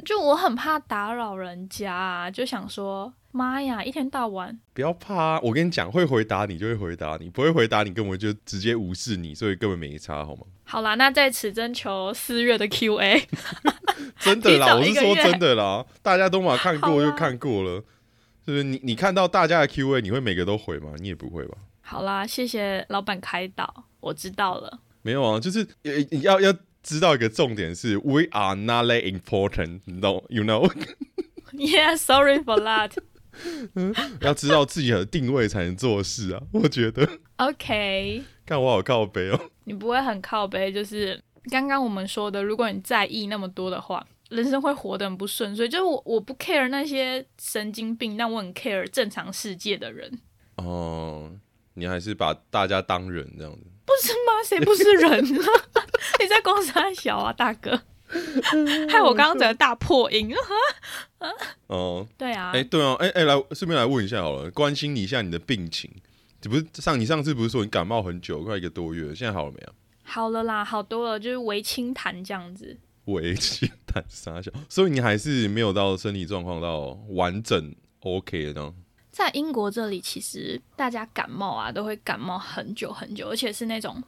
[0.05, 3.13] 就我很怕打扰人家，啊，就想说。
[3.33, 3.81] 妈呀！
[3.81, 10.41] 一天到晚不要怕，我跟你讲，会回答你就会回答你，不会回答你根本就直接无视你，所以根本没差，好吗？
[10.65, 13.25] 好啦，那在此征求四月的 Q A，
[14.19, 17.81] 真的啦， 我是说真的啦，大家都嘛看过就看过了，
[18.45, 18.65] 是不是？
[18.65, 20.91] 你你看到大家的 Q A，你会每个都回吗？
[20.97, 21.57] 你也不会吧？
[21.79, 24.79] 好啦，谢谢老板开导，我知道了。
[25.03, 25.65] 没有啊，就是
[26.21, 32.97] 要要知道一个重点是，We are not that important，no，you know？Yeah，sorry for that。
[34.21, 36.41] 要知道自己的定位才能做事啊！
[36.51, 37.07] 我觉得。
[37.37, 38.23] OK。
[38.45, 39.39] 看我好靠背哦。
[39.63, 45.55] 你不会很靠背，就是刚刚我们说的，如果你在意那么多的话，人生会活得很不顺。
[45.55, 50.19] 所以就是我我不 care 那些神经病，但我很 care 正常世界的人。
[50.57, 51.31] 哦，
[51.75, 53.61] 你还是把大家当人这样子？
[53.85, 54.43] 不是吗？
[54.45, 55.25] 谁不是人？
[56.19, 57.81] 你在公司还小啊，大哥。
[58.89, 60.33] 害我刚刚整个大破音
[61.67, 65.89] 哦， 对啊，哎，对啊，哎哎，来顺便来问一下好了，关心你一下你的病情。
[66.41, 69.73] 你不是上你上次不是说你感冒很久，快一个多月，现在好了没有？
[70.03, 72.77] 好了啦，好多了，就是微清痰这样子。
[73.05, 78.73] 微清痰 傻笑，所以你还是没有到身体状况到完整 OK 的呢。
[79.11, 84.01] 在英国这里，其实大家感冒啊，都会感冒很久很久，而且是那种。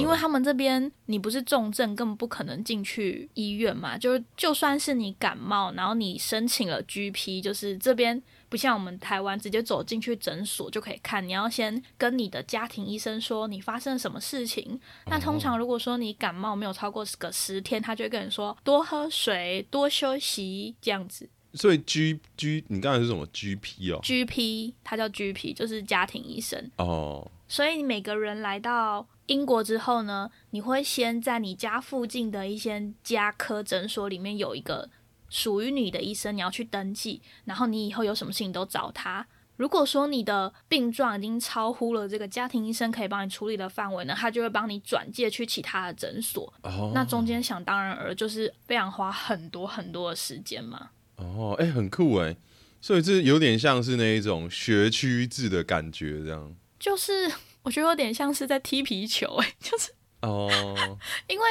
[0.00, 3.96] 因为他们这边你不是重症，根本不可能进去医院嘛。
[3.96, 14.80] 就是就算是你感冒，然后你申请了 GP，就是这边不像我们台湾直接走进去诊所就可以看，你要先跟你的家庭医生说你发生了什么事情。
[15.06, 21.30] 那通常如果说你感冒没有超过个十天，他就会跟你说多喝水、多休息这样子。
[21.54, 27.30] 所以 G G 你刚才是什么 GP 哦？GP 它叫 GP，就是家庭医生哦。
[27.46, 29.06] 所以每个人来到。
[29.28, 34.88] 英国之后呢，你会先在你家附近的一些家科诊所里面有一个
[35.28, 39.26] 属于你的医生，你要去登记，然后你以后有什么事情都找他。
[39.56, 46.50] 如果说你的病状已经超乎了这个家庭医生可以帮你处理的范围呢，他就会帮你转介去其他的诊所。
[46.62, 50.88] 哦，那中间想当然而就是非常花很多很多的时间嘛。
[51.18, 52.36] 哦，哎，很酷哎，
[52.80, 57.30] 所以这有点像是那一种学区制的感觉，这样就是。
[57.64, 60.48] 我觉得有点像是在踢皮球，哎，就是哦，
[61.28, 61.44] 因为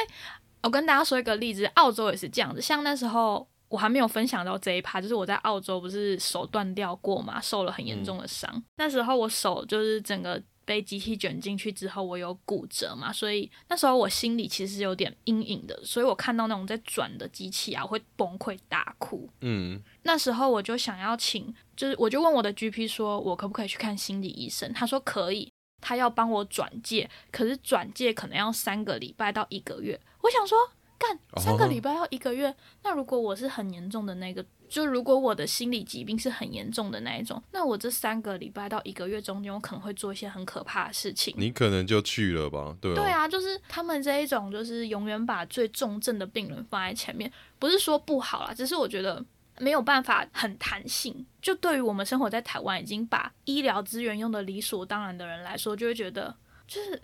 [0.62, 2.60] 我跟大家说一个例子，澳洲也是这样子。
[2.60, 8.50] 像那时候我还没有分享到这一趴，就是我在澳洲不是手断掉过嘛，受了很严重的伤。
[8.78, 15.80] 那时候我手就是整个被机器卷进去之后，我有骨折嘛，所以那时候我心里其实有点阴影的。
[15.82, 19.26] 所以我看到那种在转的机器啊，我会崩溃大哭。
[19.40, 24.70] 嗯，那时候我就想要请，就是我就问我的 GP 说，我可不可以去看心理医生？
[24.74, 25.50] 他说可以。
[25.80, 29.98] 他要帮我转介，可是转介可能要三个礼拜到一个月。
[30.20, 30.58] 我想说，
[30.98, 41.32] 干三个礼拜要一个月，那如果我是很严重的那个，就如果我的心理疾病是很严重的那一种，那我这三个礼拜到一个月中间，我可能会做一些很可怕的事情。
[41.38, 42.76] 你可能就去了吧？
[42.80, 49.24] 对对啊，就是他们这一种，就是永远把最重症的病人放在前面，不是说不好啦，只是我觉得
[49.60, 51.24] 没有办法很弹性。
[51.40, 56.34] 就对于我们生活在台湾，已经把医疗资源用的理所当然的人来说，就会觉得
[56.66, 57.00] 就是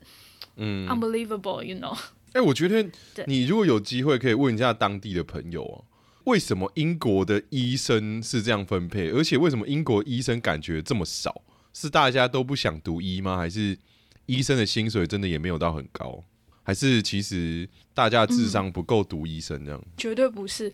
[0.56, 1.96] 嗯，unbelievable，you know。
[2.34, 2.88] 哎，我觉得
[3.26, 5.82] 你如果有机会可以问一下当地的朋友啊，
[6.24, 9.10] 为什么英国的医生是这样分配？
[9.10, 11.42] 而且为什么英国医生感觉这么少？
[11.72, 13.36] 是大家都不想读医吗？
[13.36, 13.78] 还是
[14.26, 16.24] 医生的薪水真的也没有到很高？
[16.62, 19.82] 还是其实大家智商不够读医生这样？
[19.96, 20.72] 绝对不是。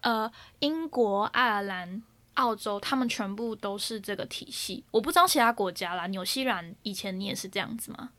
[0.00, 2.02] 呃，英国、爱尔兰、
[2.34, 4.84] 澳洲，他们全部都是这个体系。
[4.90, 8.10] 我不知道其他国家啦，纽西兰以前你也是这样子吗？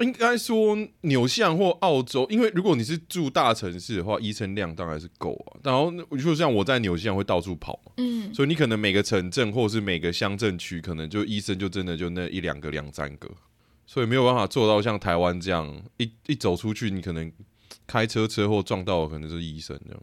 [0.00, 5.58] 应该说，纽西兰或澳洲，因为如果你是住大城市的话，医生量当然是够啊。
[5.64, 13.28] 然后就像我在纽西兰会到处跑嘛，嗯，所以你可能每个城镇或者是每个乡镇区，可能就医生就真的就那一两个、两三个，
[13.86, 17.32] 所以没有办法做到像台湾这样，一一走出去，你可能
[17.86, 20.02] 开车车祸撞到可能是医生这样。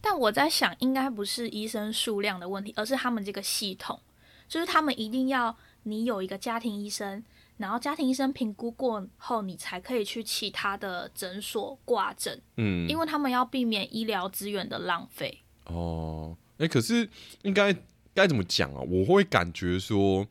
[0.00, 4.00] 但我在想，应该不是医生数量的问题，而是他们这个系统，
[4.48, 7.22] 就是他们一定要你有一个家庭医生。
[7.58, 12.40] 然后家庭医生评估过后，你才可以去其他的诊所挂诊。
[12.56, 15.40] 嗯，因为他们要避免医疗资源的浪费。
[15.64, 17.08] 哦，哎，可是
[17.42, 17.76] 应该
[18.14, 18.80] 该怎么讲啊？
[18.80, 20.24] 我会感觉说，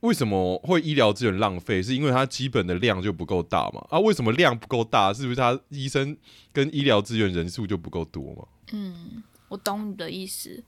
[0.00, 1.82] 为什么会医疗资源浪费？
[1.82, 3.84] 是因为它基本的量就不够大嘛？
[3.88, 5.14] 啊，为什么量不够大？
[5.14, 6.16] 是不是他医生
[6.52, 8.46] 跟医疗资源人数就不够多嘛？
[8.72, 10.62] 嗯，我懂你的意思，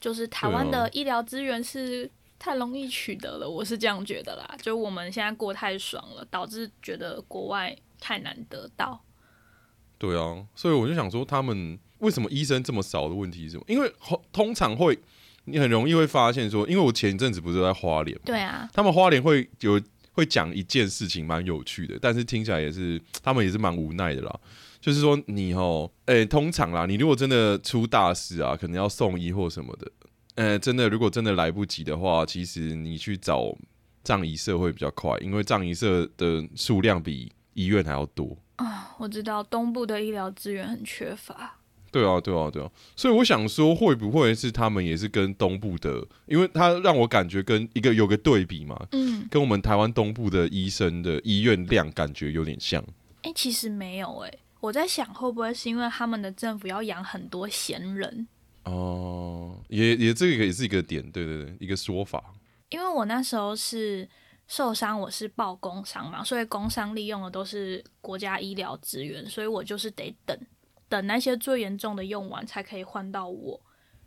[0.00, 2.10] 就是台湾的医疗资源是。
[2.42, 4.56] 太容易取得了，我是这样觉得啦。
[4.60, 9.00] 就我们现在过太爽了，导致觉得国外太难得到。
[9.96, 13.64] 对啊，所以我就想说，他们为什么医生这么少的问题是什么？
[13.68, 13.92] 因为
[14.32, 14.98] 通常会，
[15.44, 24.40] 你很容易会发现说，因为我前一阵子不是在花莲，对啊，他们花莲会有会讲一件事情，蛮有趣的，但是听起来也是他们也是蛮无奈的啦。
[24.80, 29.88] 就是说，你哦，诶，通常啦，你如果真的出大事啊，可能要送医或什么的。
[30.34, 33.54] 呃，真的，如果真的来不及的话，其实你去找
[34.02, 38.94] 葬仪社会比较快，因为葬仪社的数量比医院还要多啊。
[38.98, 41.58] 我知道东部的医疗资源很缺乏。
[41.90, 42.70] 对啊，对啊，对啊。
[42.96, 46.02] 所以我想说，会不会是他们也是跟东部的？
[46.24, 52.82] 因为他让我感觉跟一个有个对比嘛，嗯，跟我们台湾东部的医生的医院量感觉有点像。
[53.20, 58.26] 哎，其实没有哎，我在想会不会是因为他们的政府要养很多闲人。
[58.64, 62.34] 哦，也也这个也是一个点，对对对，一个说法。
[62.70, 64.08] 因为我那时候是
[64.46, 70.38] 受伤，我是报工伤嘛，所以工伤利用的都是国家医疗资源，所以我就是得等
[70.88, 73.60] 等那些最严重的用完才可以换到我。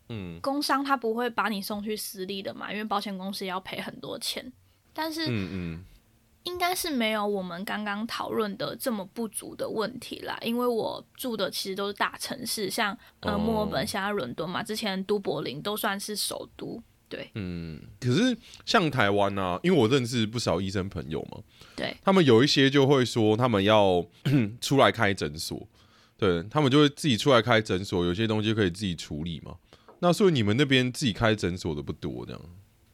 [0.10, 4.52] 嗯，工伤他不会把你送去私立的嘛，因为保险公司要赔很多钱。
[4.94, 5.86] 但是，嗯嗯。
[6.46, 17.30] 应该是没有我们刚刚讨论的这么不足的问题啦，因为我住的其实都是大城市，像呃墨尔本、现在伦敦嘛，之前都柏林都算是首都，对。
[17.34, 21.40] 嗯，可是像台湾啊，因为我认识不少医生朋友嘛，
[21.76, 24.06] 对，他们有一些就会说他们要
[24.62, 25.68] 出来开诊所，
[26.16, 29.56] 对他们就会自己出来开诊所，有些东西可以自己处理嘛。
[30.00, 32.42] 那所以你们那边自己开诊所的不多，这样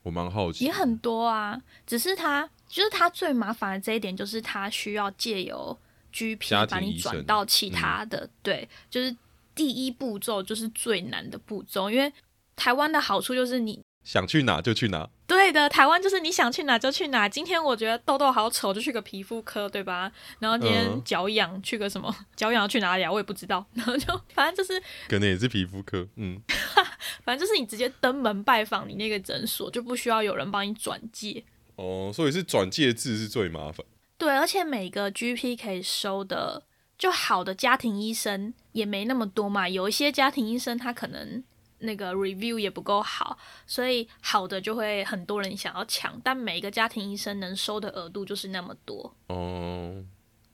[0.04, 0.64] 我蛮好奇。
[0.64, 2.50] 也很多啊，只是他。
[2.72, 5.78] 就是他最麻烦的这一点，就是他需要借由
[6.14, 9.16] GP 把你转到其他的，对，就是
[9.54, 11.92] 第一步骤就是最难的步骤。
[11.92, 12.12] 因为
[12.56, 17.28] 台湾的好处就是你想去哪就去哪，对的，台湾就是你想去哪就去哪。
[17.30, 20.12] 今天我觉得痘痘好丑，就去个皮肤科，对吧？
[20.40, 23.12] 然后今天脚痒，去个什么 脚痒去哪里啊？
[23.12, 23.66] 我也不知道。
[23.76, 26.42] 然后就反正就是可能也是皮肤科，嗯，
[27.24, 31.44] 反正就是你直接登门拜访你那个诊所，就不需要有人帮你转介。
[31.82, 33.84] 哦，所以是转介制是最麻烦。
[34.18, 36.64] 对，而且每个 GP 可以收的
[36.96, 39.68] 就好的家庭医生也没那么多嘛。
[39.68, 41.44] 有一些家庭医生他可能
[41.80, 46.22] 那个 review 也不够好，所以好的就会很多人想要抢。
[46.24, 49.12] 但每一个家庭医生能收的额度就是那么多。
[49.28, 50.06] 哦，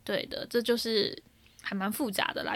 [0.06, 1.22] 对的，这就是
[1.62, 2.56] 还蛮复杂的啦。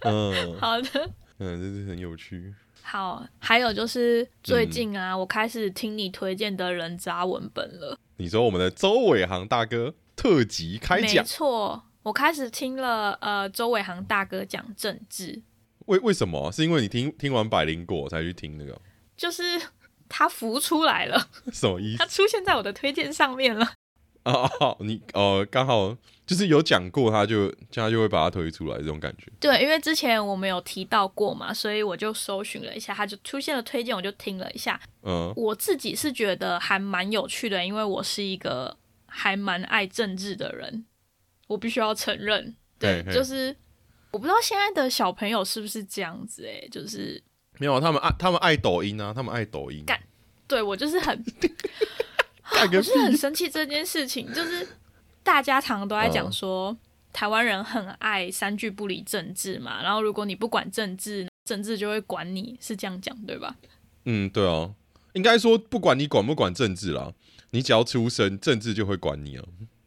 [0.00, 1.10] 嗯， 好的。
[1.38, 2.54] 嗯，这是很有趣。
[2.88, 7.98] 好，还有就是最近啊，我开始听你推荐的人渣文本了。
[8.18, 15.42] 你说我们的周伟航大哥特辑开讲，没错，我开始听了呃周伟航大哥讲政治。
[15.86, 16.52] 为为什么？
[16.52, 18.80] 是因为你听听完百灵果才去听那个？
[19.16, 19.42] 就是
[20.08, 21.98] 他浮出来了， 什么意思？
[21.98, 23.72] 他出现在我的推荐上面了。
[24.24, 25.96] 哦，你哦，刚好
[26.26, 29.30] 就是有讲过，他就他就会把它推出来，这种感觉。
[29.38, 34.80] 对，因为之前我们有提到过嘛，所以我就搜寻了一下，他就出现了推荐，我就听了一下。
[35.02, 40.84] 嗯，我自己是觉得还蛮有趣的，因为我是一个还蛮爱政治的人，
[41.46, 42.56] 我必须要承认。
[42.76, 43.54] 对，就是
[44.10, 47.22] 我不知道现在的小朋友是不是这样子，哎，就是
[47.58, 49.84] 没有他们爱他们爱抖音啊，他们爱抖音。
[49.86, 50.02] 干，
[50.48, 51.24] 对我就是很
[52.76, 54.66] 我是很生气这件事情，就是。
[55.26, 56.76] 大家常常都在讲说，
[57.12, 63.56] 台湾人很爱三句不离政治嘛，然后如果你不管政治，政治就会管你，是这样讲对吧？
[64.04, 64.70] 嗯，对啊，
[65.14, 67.12] 应该说不管你管不管政治啦，
[67.50, 69.44] 你只要出生，政治就会管你啊。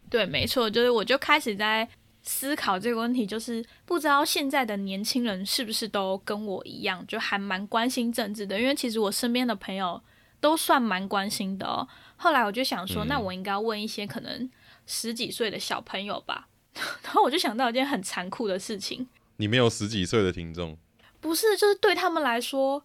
[0.10, 1.88] 对，没错，就是我就开始在
[2.22, 10.02] 思考这个问题，就是不知道现在的年轻人是不是都跟我一样，就还蛮关心政治的，因为其实我身边的朋友
[10.42, 11.88] 都算蛮关心的哦。
[12.18, 14.50] 后来我就想说，那我应该问一些可能。
[14.92, 16.48] 十几岁的小朋友吧，
[17.04, 19.08] 然后我就想到一件很残酷的事情。
[19.38, 20.76] 你没有十几岁的听众？
[21.22, 22.84] 不是，就是对他们来说，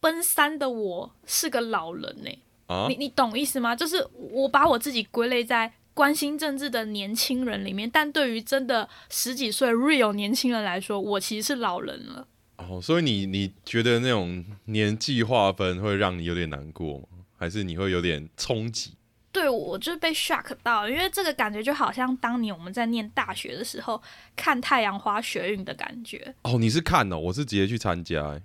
[0.00, 2.30] 奔三的我是个老人呢。
[2.68, 3.76] 啊，你你懂意思吗？
[3.76, 12.26] 就是我把我自己归类在关心政治的年轻人里面，但对于真的十几岁 real 年轻人来说，我其实是老人了。
[12.56, 17.08] 哦，所以你你觉得那种年纪划分会让你有点难过吗？
[17.36, 18.94] 还是你会有点冲击？
[19.36, 24.02] 对我就是被 shock 到，因为这个感觉就好像当年我们在念大学的时候
[24.34, 26.34] 看太阳花学运的感觉。
[26.40, 28.40] 哦，你是看哦，我是直接去参加。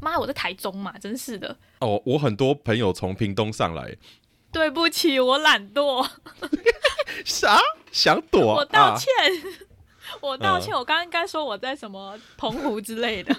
[0.00, 1.56] 妈，我在台中嘛，真是的。
[1.80, 3.96] 哦，我很多朋友从屏东上来。
[4.52, 6.08] 对不起，我懒惰。
[7.26, 7.58] 啥？
[7.90, 8.54] 想躲？
[8.54, 9.08] 我道歉，
[10.20, 13.34] 我道歉，我刚刚应该说我在什么澎湖之类的。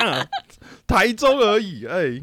[0.86, 2.20] 台中而已，哎。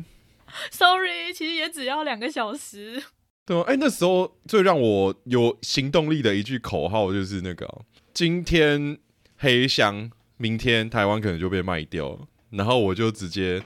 [0.72, 3.04] Sorry，其实也只要两个小时。
[3.46, 8.98] 对啊，哎，那时候最让我有行动力的一句口号就是那个：今天
[9.38, 12.28] 黑箱，明天台湾可能就被卖掉。
[12.50, 13.62] 然后我就直接，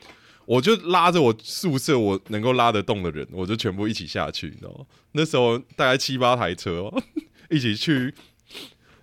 [0.46, 4.86] 我就拉着我宿舍我能够拉得动的人，我就全部一起下去，你知道吗？
[5.12, 7.04] 那时候大概七八台车哦，
[7.50, 8.14] 一起去，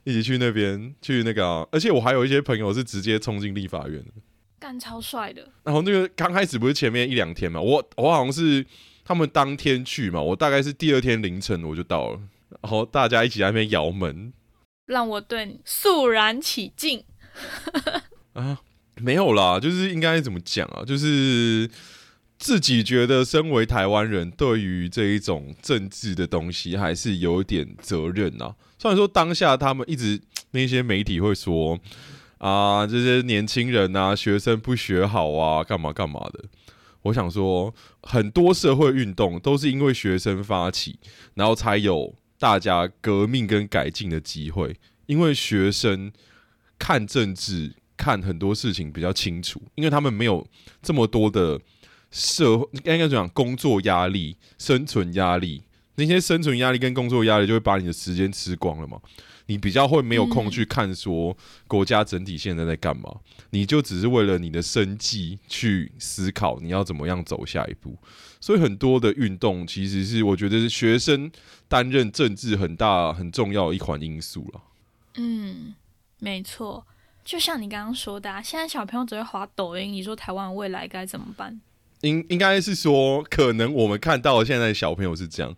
[0.03, 4.05] 一起去那边去那个，而且我还有一些朋友是直接冲进立法院。
[4.61, 8.67] 干超帅的，然后那个刚开始不是前面一两天嘛，我我好像是
[9.05, 12.21] 他们当天去嘛，我大概是第二天凌晨我就到了，
[12.63, 14.33] 然后大家一起在那边摇门，
[14.87, 17.05] 让我对你肃然起敬。
[18.35, 18.61] 啊，
[18.97, 20.85] 没有啦，就是应该怎么讲啊？
[20.85, 21.71] 就是
[22.39, 28.57] 自己觉得身为台湾人，对于这一种政治的东西还是有点责任啊。
[28.77, 31.79] 虽然说当下他们一直那些媒体会说。
[32.39, 36.45] 啊，这些年轻人啊，学生不学好啊，干嘛干嘛的？
[37.03, 37.73] 我想说，
[38.03, 40.99] 很多社会运动都是因为学生发起，
[41.35, 44.77] 然后才有大家革命跟改进的机会。
[45.07, 46.13] 因为学生
[46.79, 50.47] 看政治、看很多事情比较清楚，因为他们没有
[50.83, 51.59] 这么多的
[52.11, 55.63] 社会，应该讲工作压力、生存压力，
[55.99, 58.99] 那些生存压力跟工作压力就会把你的时间吃光了嘛。
[59.47, 61.35] 你比较会没有空去看说
[61.67, 63.17] 国家整体现在在干嘛，
[63.51, 67.97] 你就只是为了你的生计去思考你要怎么样走下一步。
[68.41, 71.31] 所以很多的运动其实是我觉得是学生
[71.67, 74.61] 担任政治很大很重要一款因素了。
[75.17, 75.75] 嗯，
[76.19, 76.87] 没错，
[77.25, 81.59] 就像你刚刚说的，现在小朋友只会滑抖音，你说台湾未来该怎么办？
[82.03, 85.57] 应应该是说，可能我们看到现在小朋友是这样。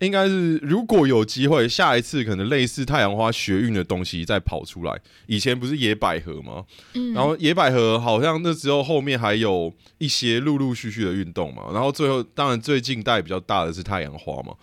[0.00, 4.92] 应该是，如果有机会，下一次可能类似太阳花学运的东西再跑出来。
[5.26, 6.66] 以前不是野百合吗？
[6.92, 11.70] 嗯，然后野百合好像那时候后面还有一些陆陆续续的运动嘛。
[11.72, 14.54] 然后最后，当然最近代比较大的是太阳花嘛。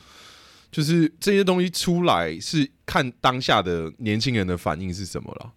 [0.71, 5.51] 就是这些东西出来，是看当下的年轻人的反应是什么了。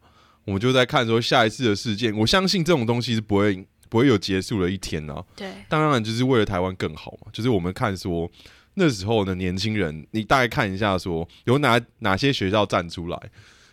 [0.47, 2.17] 我们就在看说下一次的事件。
[2.17, 5.23] 我相信这种东西是不会不会有结束的一天啊。
[5.37, 7.31] 对，当然就是为了台湾更好嘛。
[7.31, 8.31] 就是我们看说。
[8.79, 13.19] 那时候的年轻人，你大概看一下，说有哪哪些学校站出来，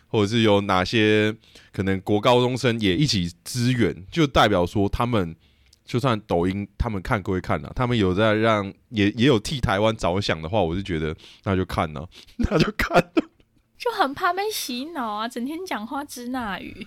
[0.08, 1.34] 或者是有哪些
[1.72, 5.36] 可能国高中生也一起支援，就代表说他们
[5.84, 13.12] 就算抖音他们看归看啊，他们有在让也也有替台湾着想的话，我就觉得那就看呢，那就看，
[13.76, 16.86] 就很怕被洗脑啊，整天讲话支那语。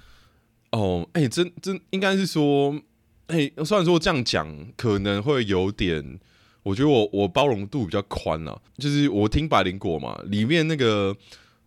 [0.72, 2.82] 哦，哎，真真应该是说，
[3.28, 6.20] 哎，虽然说这样讲可能会有点。
[6.68, 11.16] 我觉得我我包容度比较宽了，就是我听百灵果嘛，里面那个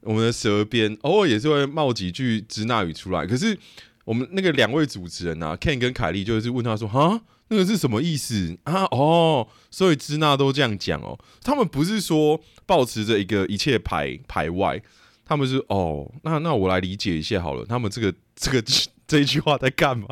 [0.03, 3.27] 我们的舌边偶尔也是会冒几句支那语出来。
[3.27, 3.59] 可是
[4.05, 11.19] 我们那个两位主持人啊，Ken 跟凯莉就是问他说：“哈，那个是什么意思啊？”哦，所以支那都这样讲哦。
[11.43, 14.83] 他们不是说保持着一个一切排排外，
[15.25, 18.63] 他们是哦，那那我来理解一下好了，他们这个这个
[19.07, 20.07] 这一句话在干嘛？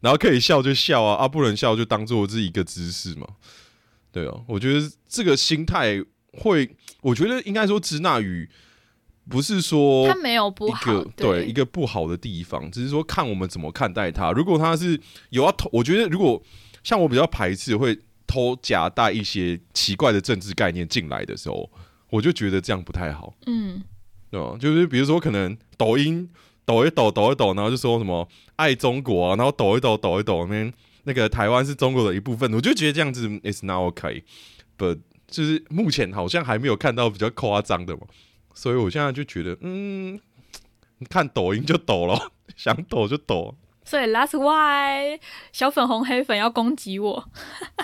[0.00, 3.26] 然后可以笑就笑啊，啊不能笑就当做是一个姿势嘛。
[4.18, 6.02] 对啊，我觉得这个心态
[6.32, 6.68] 会，
[7.02, 8.48] 我觉得应该说支那语
[9.30, 14.32] 不是说他没有不好，对一个不好的地方，只是说看我们怎么看待他。
[14.32, 15.00] 如果他是
[15.30, 16.42] 有要偷，我觉得如果
[16.82, 17.96] 像我比较排斥会
[18.26, 21.70] 偷夹带一些奇怪的政治概念进来的时候，
[22.10, 23.34] 我就觉得这样不太好。
[23.46, 23.82] 嗯，
[24.30, 24.56] 对吧？
[24.58, 26.28] 就是比如说可能抖音
[26.64, 30.72] 抖一抖抖一抖，然后就说什么爱中国啊，然后抖一抖抖一抖那。
[31.08, 38.02] 那个台湾是中国的一部分，我就觉得这样子 is not OK，but 就是目前好像还没有看到比较夸张的嘛，
[38.52, 40.20] 所以我现在就觉得，嗯，
[41.08, 43.56] 看抖音就抖了， 想抖就抖。
[43.86, 45.18] 所以 that's why
[45.50, 47.24] 小粉红黑粉要攻击我。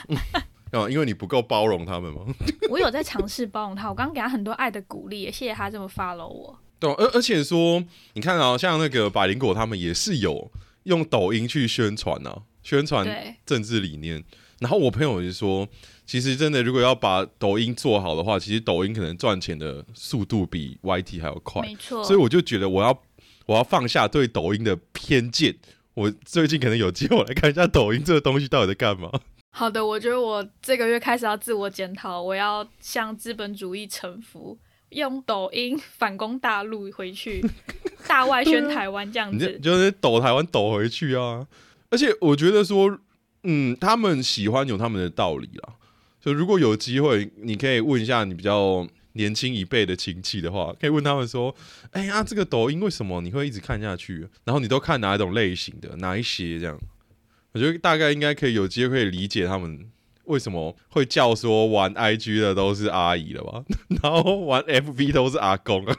[0.73, 2.27] 哦，因为你不够包容他们吗？
[2.69, 6.59] 我有在尝试包容他，我刚刚给他很多爱的鼓励，谢谢他这么 follow 我。
[6.79, 10.51] 对，而而且说，你看啊，像那个百灵果他们也是有
[10.85, 12.43] 用抖音去宣传呢。
[12.63, 13.07] 宣传
[13.45, 14.25] 政治理念，
[14.59, 15.69] 然后我朋友就说，
[16.07, 21.61] 其实真的，如果要把抖音做好的话，其实抖音可能赚钱的速度比 YT 还要快。
[21.61, 23.03] 没错，所以我就觉得我要
[23.45, 25.55] 我要放下对抖音的偏见。
[25.93, 29.11] 我最近可能有机会来看一下抖音这个东西到底在干嘛。
[29.51, 34.59] 好的，我觉得我这个月开始要自我检讨，我要向资本主义臣服，
[34.91, 37.45] 用抖音反攻大陆，回去
[38.07, 41.47] 大外宣台湾这样子，就是抖台湾抖回去啊。
[41.91, 42.99] 而且我觉得说，
[43.45, 45.75] 嗯，他们喜欢有他们的道理啦。
[46.21, 51.55] 就如果有机会，你可以问一下你比较年轻一辈的亲戚的话，可以问他们说
[51.93, 54.27] ：“哎呀，这个抖音为什么你会一直看下去？
[54.45, 56.79] 然后你都看哪一种类型的，哪一些这样？”
[57.53, 59.79] 我觉得大概应该可以有机会理解他们
[60.27, 63.65] 为什么会叫说玩 IG 的都是阿姨了吧？
[64.03, 65.97] 然后玩 FB 都是阿公啊！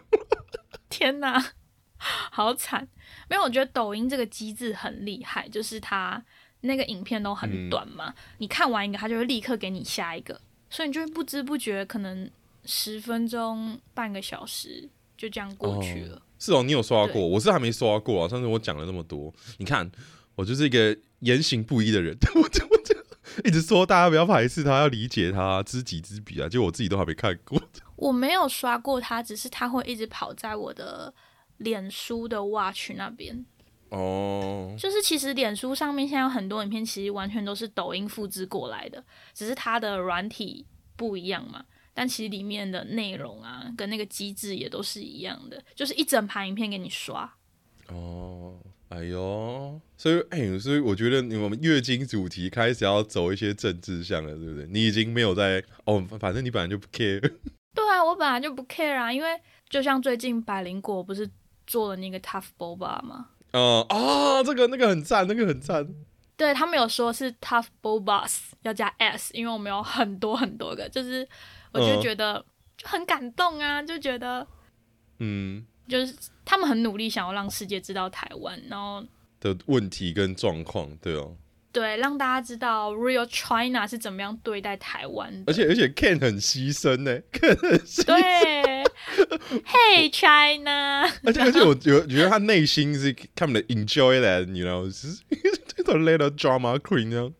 [0.89, 1.53] 天哪，
[1.97, 2.87] 好惨！
[3.29, 6.23] 没有，我觉得抖音这个机制很厉害，就是它
[6.61, 12.29] 那个影片都很短嘛，你看完一个，它就会立刻给你下一个，所以你就会不知不觉可能
[12.65, 16.21] 十分钟、半个小时就这样过去了。
[16.37, 18.27] 是哦，你有刷过，我是还没刷过啊。
[18.27, 19.89] 上次我讲了那么多，你看
[20.35, 22.95] 我就是一个言行不一的人， 我就我就
[23.43, 26.47] 一直说大家不要排斥他，要理解他，知己知彼啊。
[26.47, 27.61] 就我自己都还没看过，
[27.97, 31.13] 我没有刷过他，只是他会一直跑在我的。
[31.59, 33.45] 脸书的 Watch 那边
[33.87, 39.01] 哦，就是其实脸书上面现在有很多影片，其实完全都是抖音复制过来的，
[39.33, 40.65] 只是它的软体
[40.97, 41.63] 不一样嘛。
[41.93, 47.33] 但其实里面的内容啊，跟那个机制也都是一样的，就是一整盘影片给你刷。
[47.87, 48.59] 哦，
[48.89, 54.67] 哎呦，所以哎，所以我觉得你们月经主题开始要走一些政治向了，对不对？
[54.69, 57.19] 你已经没有在哦，反正你本来就不 care。
[57.73, 61.29] 对啊，我本来就不 care 啊，因为就像最近百灵果不是。
[61.67, 63.29] 做了那个 Tough Boba 吗？
[63.49, 65.83] 嗯啊，这个那个很赞，那个很赞。
[66.37, 71.27] 对他们有说是 Tough Bobas 要加 S，因为我们有很多很多个，就是
[71.71, 72.45] 我就觉得
[72.77, 74.45] 就很感动啊，就觉得
[75.17, 76.13] 嗯，就是
[76.43, 79.03] 他们很努力想要让世界知道台湾，然后
[79.39, 81.35] 的问题跟状况，对哦。
[81.71, 85.51] 对，让大家知道 Real China 是怎么样对待台湾的。
[85.51, 88.05] 而且而且 Ken 很牺牲呢， Ken 很牺牲。
[88.05, 88.83] 对
[89.65, 91.01] ，Hey China。
[91.25, 95.21] 而且而且我 觉觉得他内心是他们的 enjoy that，you know，是
[95.67, 97.33] 这种 little drama queen 这样。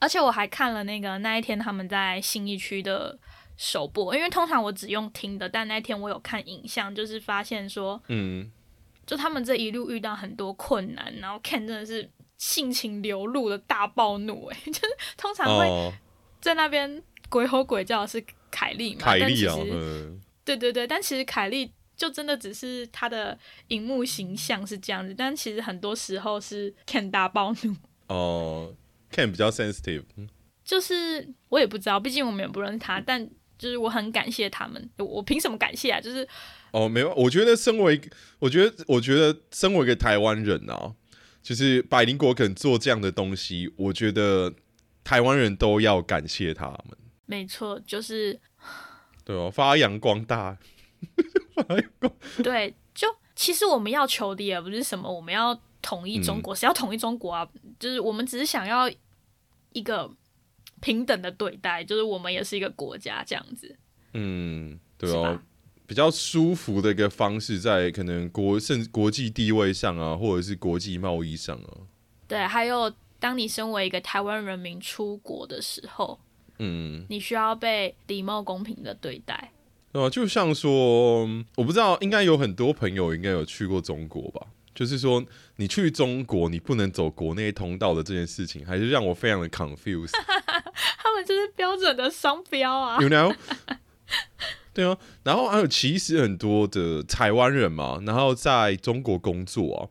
[0.00, 3.16] 而且我还看了那个那一天他们在新义区的
[3.58, 8.50] 首播，因为通常我只用听的，但那天我有看影像，就是发现说，嗯，
[9.04, 12.08] 就他们这一路遇到很多困难，然后 Ken 真的是。
[12.38, 14.86] 性情流露的大暴怒，哎， 就是
[15.16, 15.92] 通常会
[16.40, 19.00] 在那边鬼吼鬼叫的是凯莉嘛？
[19.00, 19.56] 凯莉啊，
[20.44, 23.36] 对对对，但其实凯莉就真的只是他的
[23.66, 27.74] 荧幕形象是这样子，但其实很多时候是 Ken 大暴怒。
[28.06, 28.72] 哦
[29.10, 30.04] ，Ken 比较 sensitive，
[30.64, 33.28] 就是我也不知道，毕竟我们也不认识他，但
[33.58, 36.00] 就是我很感谢他们，我凭什么感谢啊？
[36.00, 36.26] 就是
[36.70, 38.00] 哦，没有，我觉得身为，
[38.38, 40.94] 我觉得，我觉得身为一个台湾人啊。
[41.40, 44.52] 就是百灵果肯做这样的东西，我觉得
[45.02, 46.98] 台湾人都要感谢他们。
[47.24, 48.38] 没错，就是
[49.24, 50.58] 对哦，发扬光大。
[52.42, 57.48] 对，就其实我们要求的也不是什么，我们要统一中国，谁要统一中国啊。
[57.78, 58.90] 就是我们只是想要
[59.72, 60.10] 一个
[60.80, 63.76] 平等的对待，就是我们也是一个国家这样子。
[64.14, 65.40] 嗯，对哦。
[65.86, 71.88] 比较舒服的一个方式，在可能国甚至国际地位上啊，或者是国际贸易上啊。
[72.26, 76.20] 对，还有当你身为一个台湾人民出国的时候，
[76.58, 79.50] 嗯，你需要被礼貌公平的对待。
[79.92, 81.22] 啊，就像说，
[81.56, 84.46] 我不知道，应该有很多朋友应该有去过中国吧？
[84.78, 85.24] 就是说，
[85.56, 90.12] 你去中国，你不能走国内通道的这件事情，还是让我非常的 confused。
[91.02, 93.34] 他们就是标准的商标啊，you know？
[94.72, 99.90] 对啊，然后还有其实很多的台湾人嘛，然后在中国工作啊，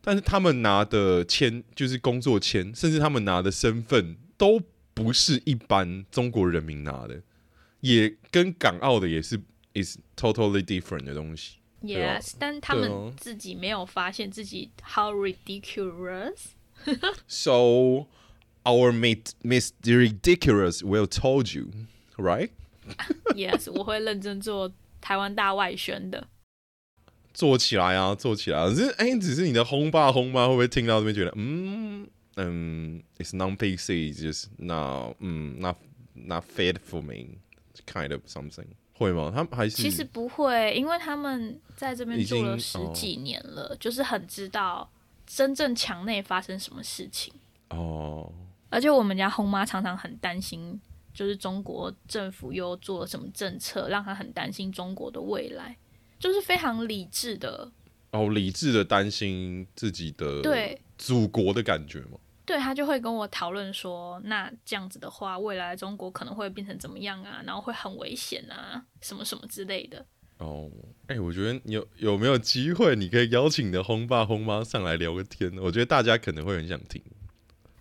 [0.00, 4.62] 但是他们拿的签就是工作签，甚至他们拿的身份都
[4.94, 7.20] 不是一般中国人民拿的，
[7.80, 9.40] 也跟港澳的也是
[9.74, 11.57] is totally different 的东西。
[11.81, 18.07] Yes，但他们自己没有发现自己 how ridiculous。So
[18.63, 19.97] our mate Mr.
[19.97, 21.71] Ridiculous will told you,
[22.17, 22.49] right?
[23.35, 26.27] Yes，我会认真做台湾大外宣的。
[27.33, 28.69] 做起来啊，做起来！
[28.69, 35.77] 只是哎，只是你的轰爸轰妈会不会听到这边觉得，嗯嗯，It's non PC, just not, 嗯，not
[36.13, 37.39] not fit for me,
[37.87, 38.67] kind of something。
[38.98, 39.30] 会吗？
[39.32, 44.90] 他们还是其实不会，因为他们在这边住了十几年了，就是很知道
[45.24, 47.32] 真正墙内发生什么事情
[47.70, 48.32] 哦。
[48.68, 50.78] 而且我们家红妈常常很担心，
[51.14, 55.76] 就是中国政府又做了什么政策，让她很担心中国的未来，
[56.18, 57.70] 就是非常理智的
[58.10, 62.18] 哦，理智的担心自己的对祖国的感觉吗？
[62.48, 67.42] 对他就会跟我讨论说，那这样子的话，未来中国可能会变成怎么样啊？
[67.44, 70.02] 然后会很危险啊，什么什么之类的。
[70.38, 70.70] 哦，
[71.08, 75.52] 哎，我觉得有有没有机会，你可以邀请你的轰爸轰妈上来聊个天？
[75.58, 77.02] 我觉得大家可能会很想听。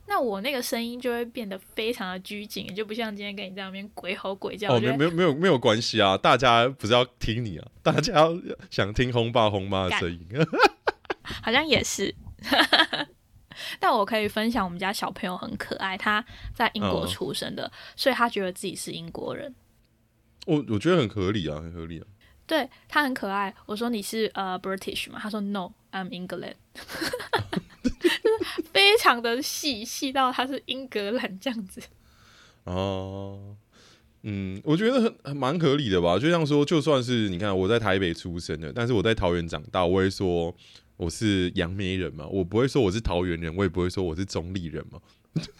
[0.06, 4.76] 那我那个声音就会变得非常的拘谨，就不像今天跟你在那边鬼吼鬼叫。
[4.76, 8.28] 哦，没有没有没有没有关系啊，大家不是要听你啊，大家
[8.70, 10.28] 想听轰爸轰妈的声音。
[11.24, 12.14] 好像也是。
[13.80, 19.54] 但我可以分享，我们家小朋友很可爱，他在英国出生的，所以他觉得自己是英国人。
[20.46, 22.06] 我我觉得很合理啊，很合理啊。
[22.46, 23.54] 对他很可爱。
[23.66, 25.20] 我说你是呃 British 吗？
[25.22, 26.56] 他说 No，I'm England。
[28.72, 31.82] 非常的细细到他是英格兰这样子。
[32.64, 33.58] 哦，
[34.24, 36.18] 嗯，我觉得很蛮合理的吧。
[36.18, 40.56] 就像说，就算是你看我在台北出生的，但是我在桃园长大，我会说。
[40.98, 45.00] 我是杨梅人嘛，我不会说我是桃园人，我也不会说我是中立人嘛。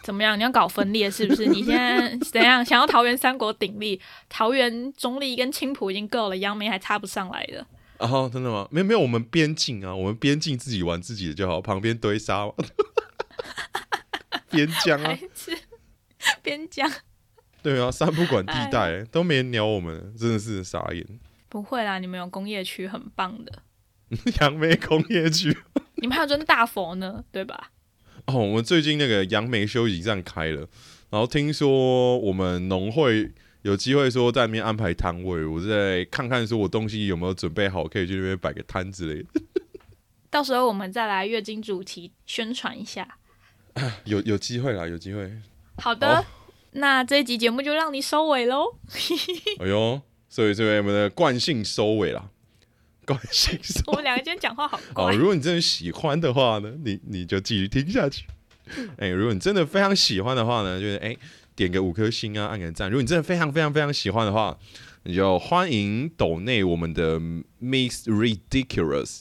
[0.02, 0.36] 怎么样？
[0.36, 1.46] 你要搞分裂是不是？
[1.46, 2.64] 你现在 怎样？
[2.64, 7.64] 想要桃园三国鼎立，桃园中立跟青浦已经够了，杨梅还插不上来的。
[7.98, 8.66] 啊，真的吗？
[8.72, 12.50] 没有没有，我们边境啊，我们边境自己玩自己的就好，旁边堆沙。
[14.50, 15.16] 边疆啊，
[16.42, 16.90] 边疆。
[17.62, 21.06] 对啊，三不管地带都没人鸟我们，真的是傻眼。
[21.48, 23.52] 不会啦，你们有工业区，很棒的。
[24.40, 25.56] 杨梅工业区，
[25.96, 27.72] 你们还有尊大佛呢，对吧？
[28.26, 30.68] 哦，我们最近那个杨梅休息站开了，
[31.10, 33.32] 然后听说我们农会
[33.62, 39.28] 有机会说在那边安排摊位，我在看看说我东西有没有准备好，可以去那边摆个摊之类的。
[40.30, 43.18] 到时候我们再来月经主题宣传一下，
[44.04, 45.30] 有有机会啦，有机会。
[45.76, 46.24] 好的，
[46.72, 48.76] 那这一集节目就让你收尾喽。
[49.60, 52.30] 哎呦，所以这边我们的惯性收尾了。
[53.08, 58.26] 关心我们两个今天讲话好哦，如果你真的喜欢的话呢，你你就继续听下去。
[58.98, 61.16] 哎，如果你真的非常喜欢的话呢，就是哎
[61.56, 62.90] 点个五颗星啊，按个赞。
[62.90, 64.54] 如果你真的非常非常非常喜欢的话，
[65.04, 67.18] 你就欢迎抖内我们的
[67.58, 69.20] Miss Ridiculous。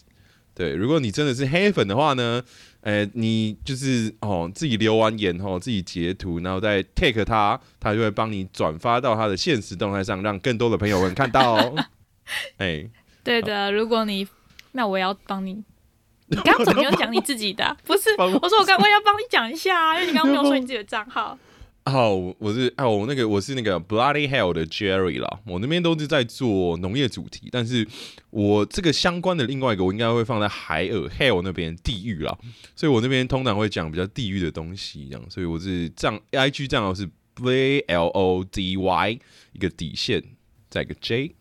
[0.53, 2.43] 对，如果你真的是黑粉的话呢，
[2.81, 11.53] 哎，你就是哦自己留完言哦，自己截图，然后再 take 他，他就会帮你转发到他的现实动态上，让更多的朋友们看到。
[11.53, 11.85] 哦。
[12.57, 12.89] 哎。
[13.27, 14.25] 对的，如果你
[14.71, 15.53] 那我要帮你，
[16.27, 17.75] 你刚刚怎么没有讲你自己的？
[17.83, 18.25] 不是，我。
[18.47, 21.37] 说我刚我要帮你讲一下啊，因为你刚刚没有说你自己的账号。
[21.83, 27.85] 哦，我是哦，我那个我是那个 Bloody Hell 的 Jerry 啦，我那边都是在做农业主题，但是
[28.29, 32.37] 我这个相关的另外一个我应该会放在海尔 Hell 那边地狱啦，
[32.77, 39.19] 所以我那边通常会讲比较地狱的东西，这样，所以我是账 IG 账号是 b L O D Y
[39.53, 40.23] 一个底线
[40.69, 41.36] 再一个 J。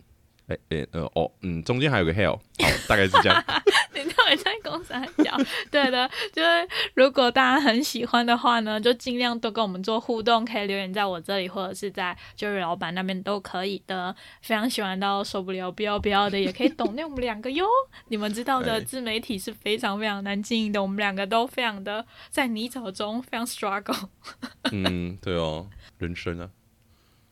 [0.48, 3.44] 哎哎呃哦嗯，中间还有个 hell，好，大概是这样。
[3.94, 5.36] 你到底在公三角？
[5.70, 14.14] 对的，就是如果大家很喜欢的话呢，就尽量多跟我们做互动，可以留言在我这里，或者是在就是老板那边都可以的。
[14.42, 17.64] 非常喜欢到受不了，不要不要的，也可以懂那我们两个哟。
[18.08, 24.08] 你们知道的，自媒体是非常非常难经营的，我们两个都非常的在泥沼中非常 struggle。
[24.70, 25.68] 嗯，对哦，
[25.98, 26.50] 人生啊。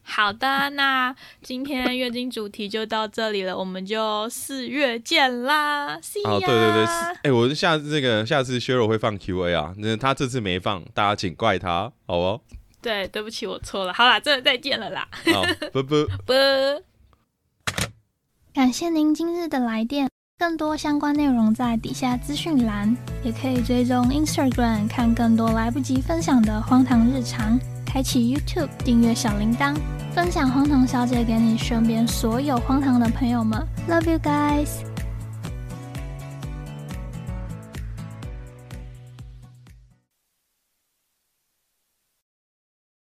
[0.06, 6.84] 好的，那今天月经主题就到这里了，我们就四月见啦！See 哦，对对对，
[7.22, 12.40] 哎，我下次这个下次削弱会放 Q A 啊，那他这次没放，大家请怪他，好哦。
[12.82, 13.94] 对，对不起，我错了。
[13.94, 15.08] 好啦，真的再见了啦。
[15.32, 15.42] 好，
[15.72, 16.34] 啵啵 啵。
[18.52, 22.94] 感谢您今日的来电，更多相关内容在底下资讯栏，
[23.24, 27.58] 也可以追踪 Instagram 看更多来不及分享的荒唐日常。
[27.94, 29.72] 开启 YouTube，订阅小铃铛，
[30.12, 33.64] 分享荒唐小姐给你身边所有荒唐的朋友们。
[33.88, 34.93] Love you guys。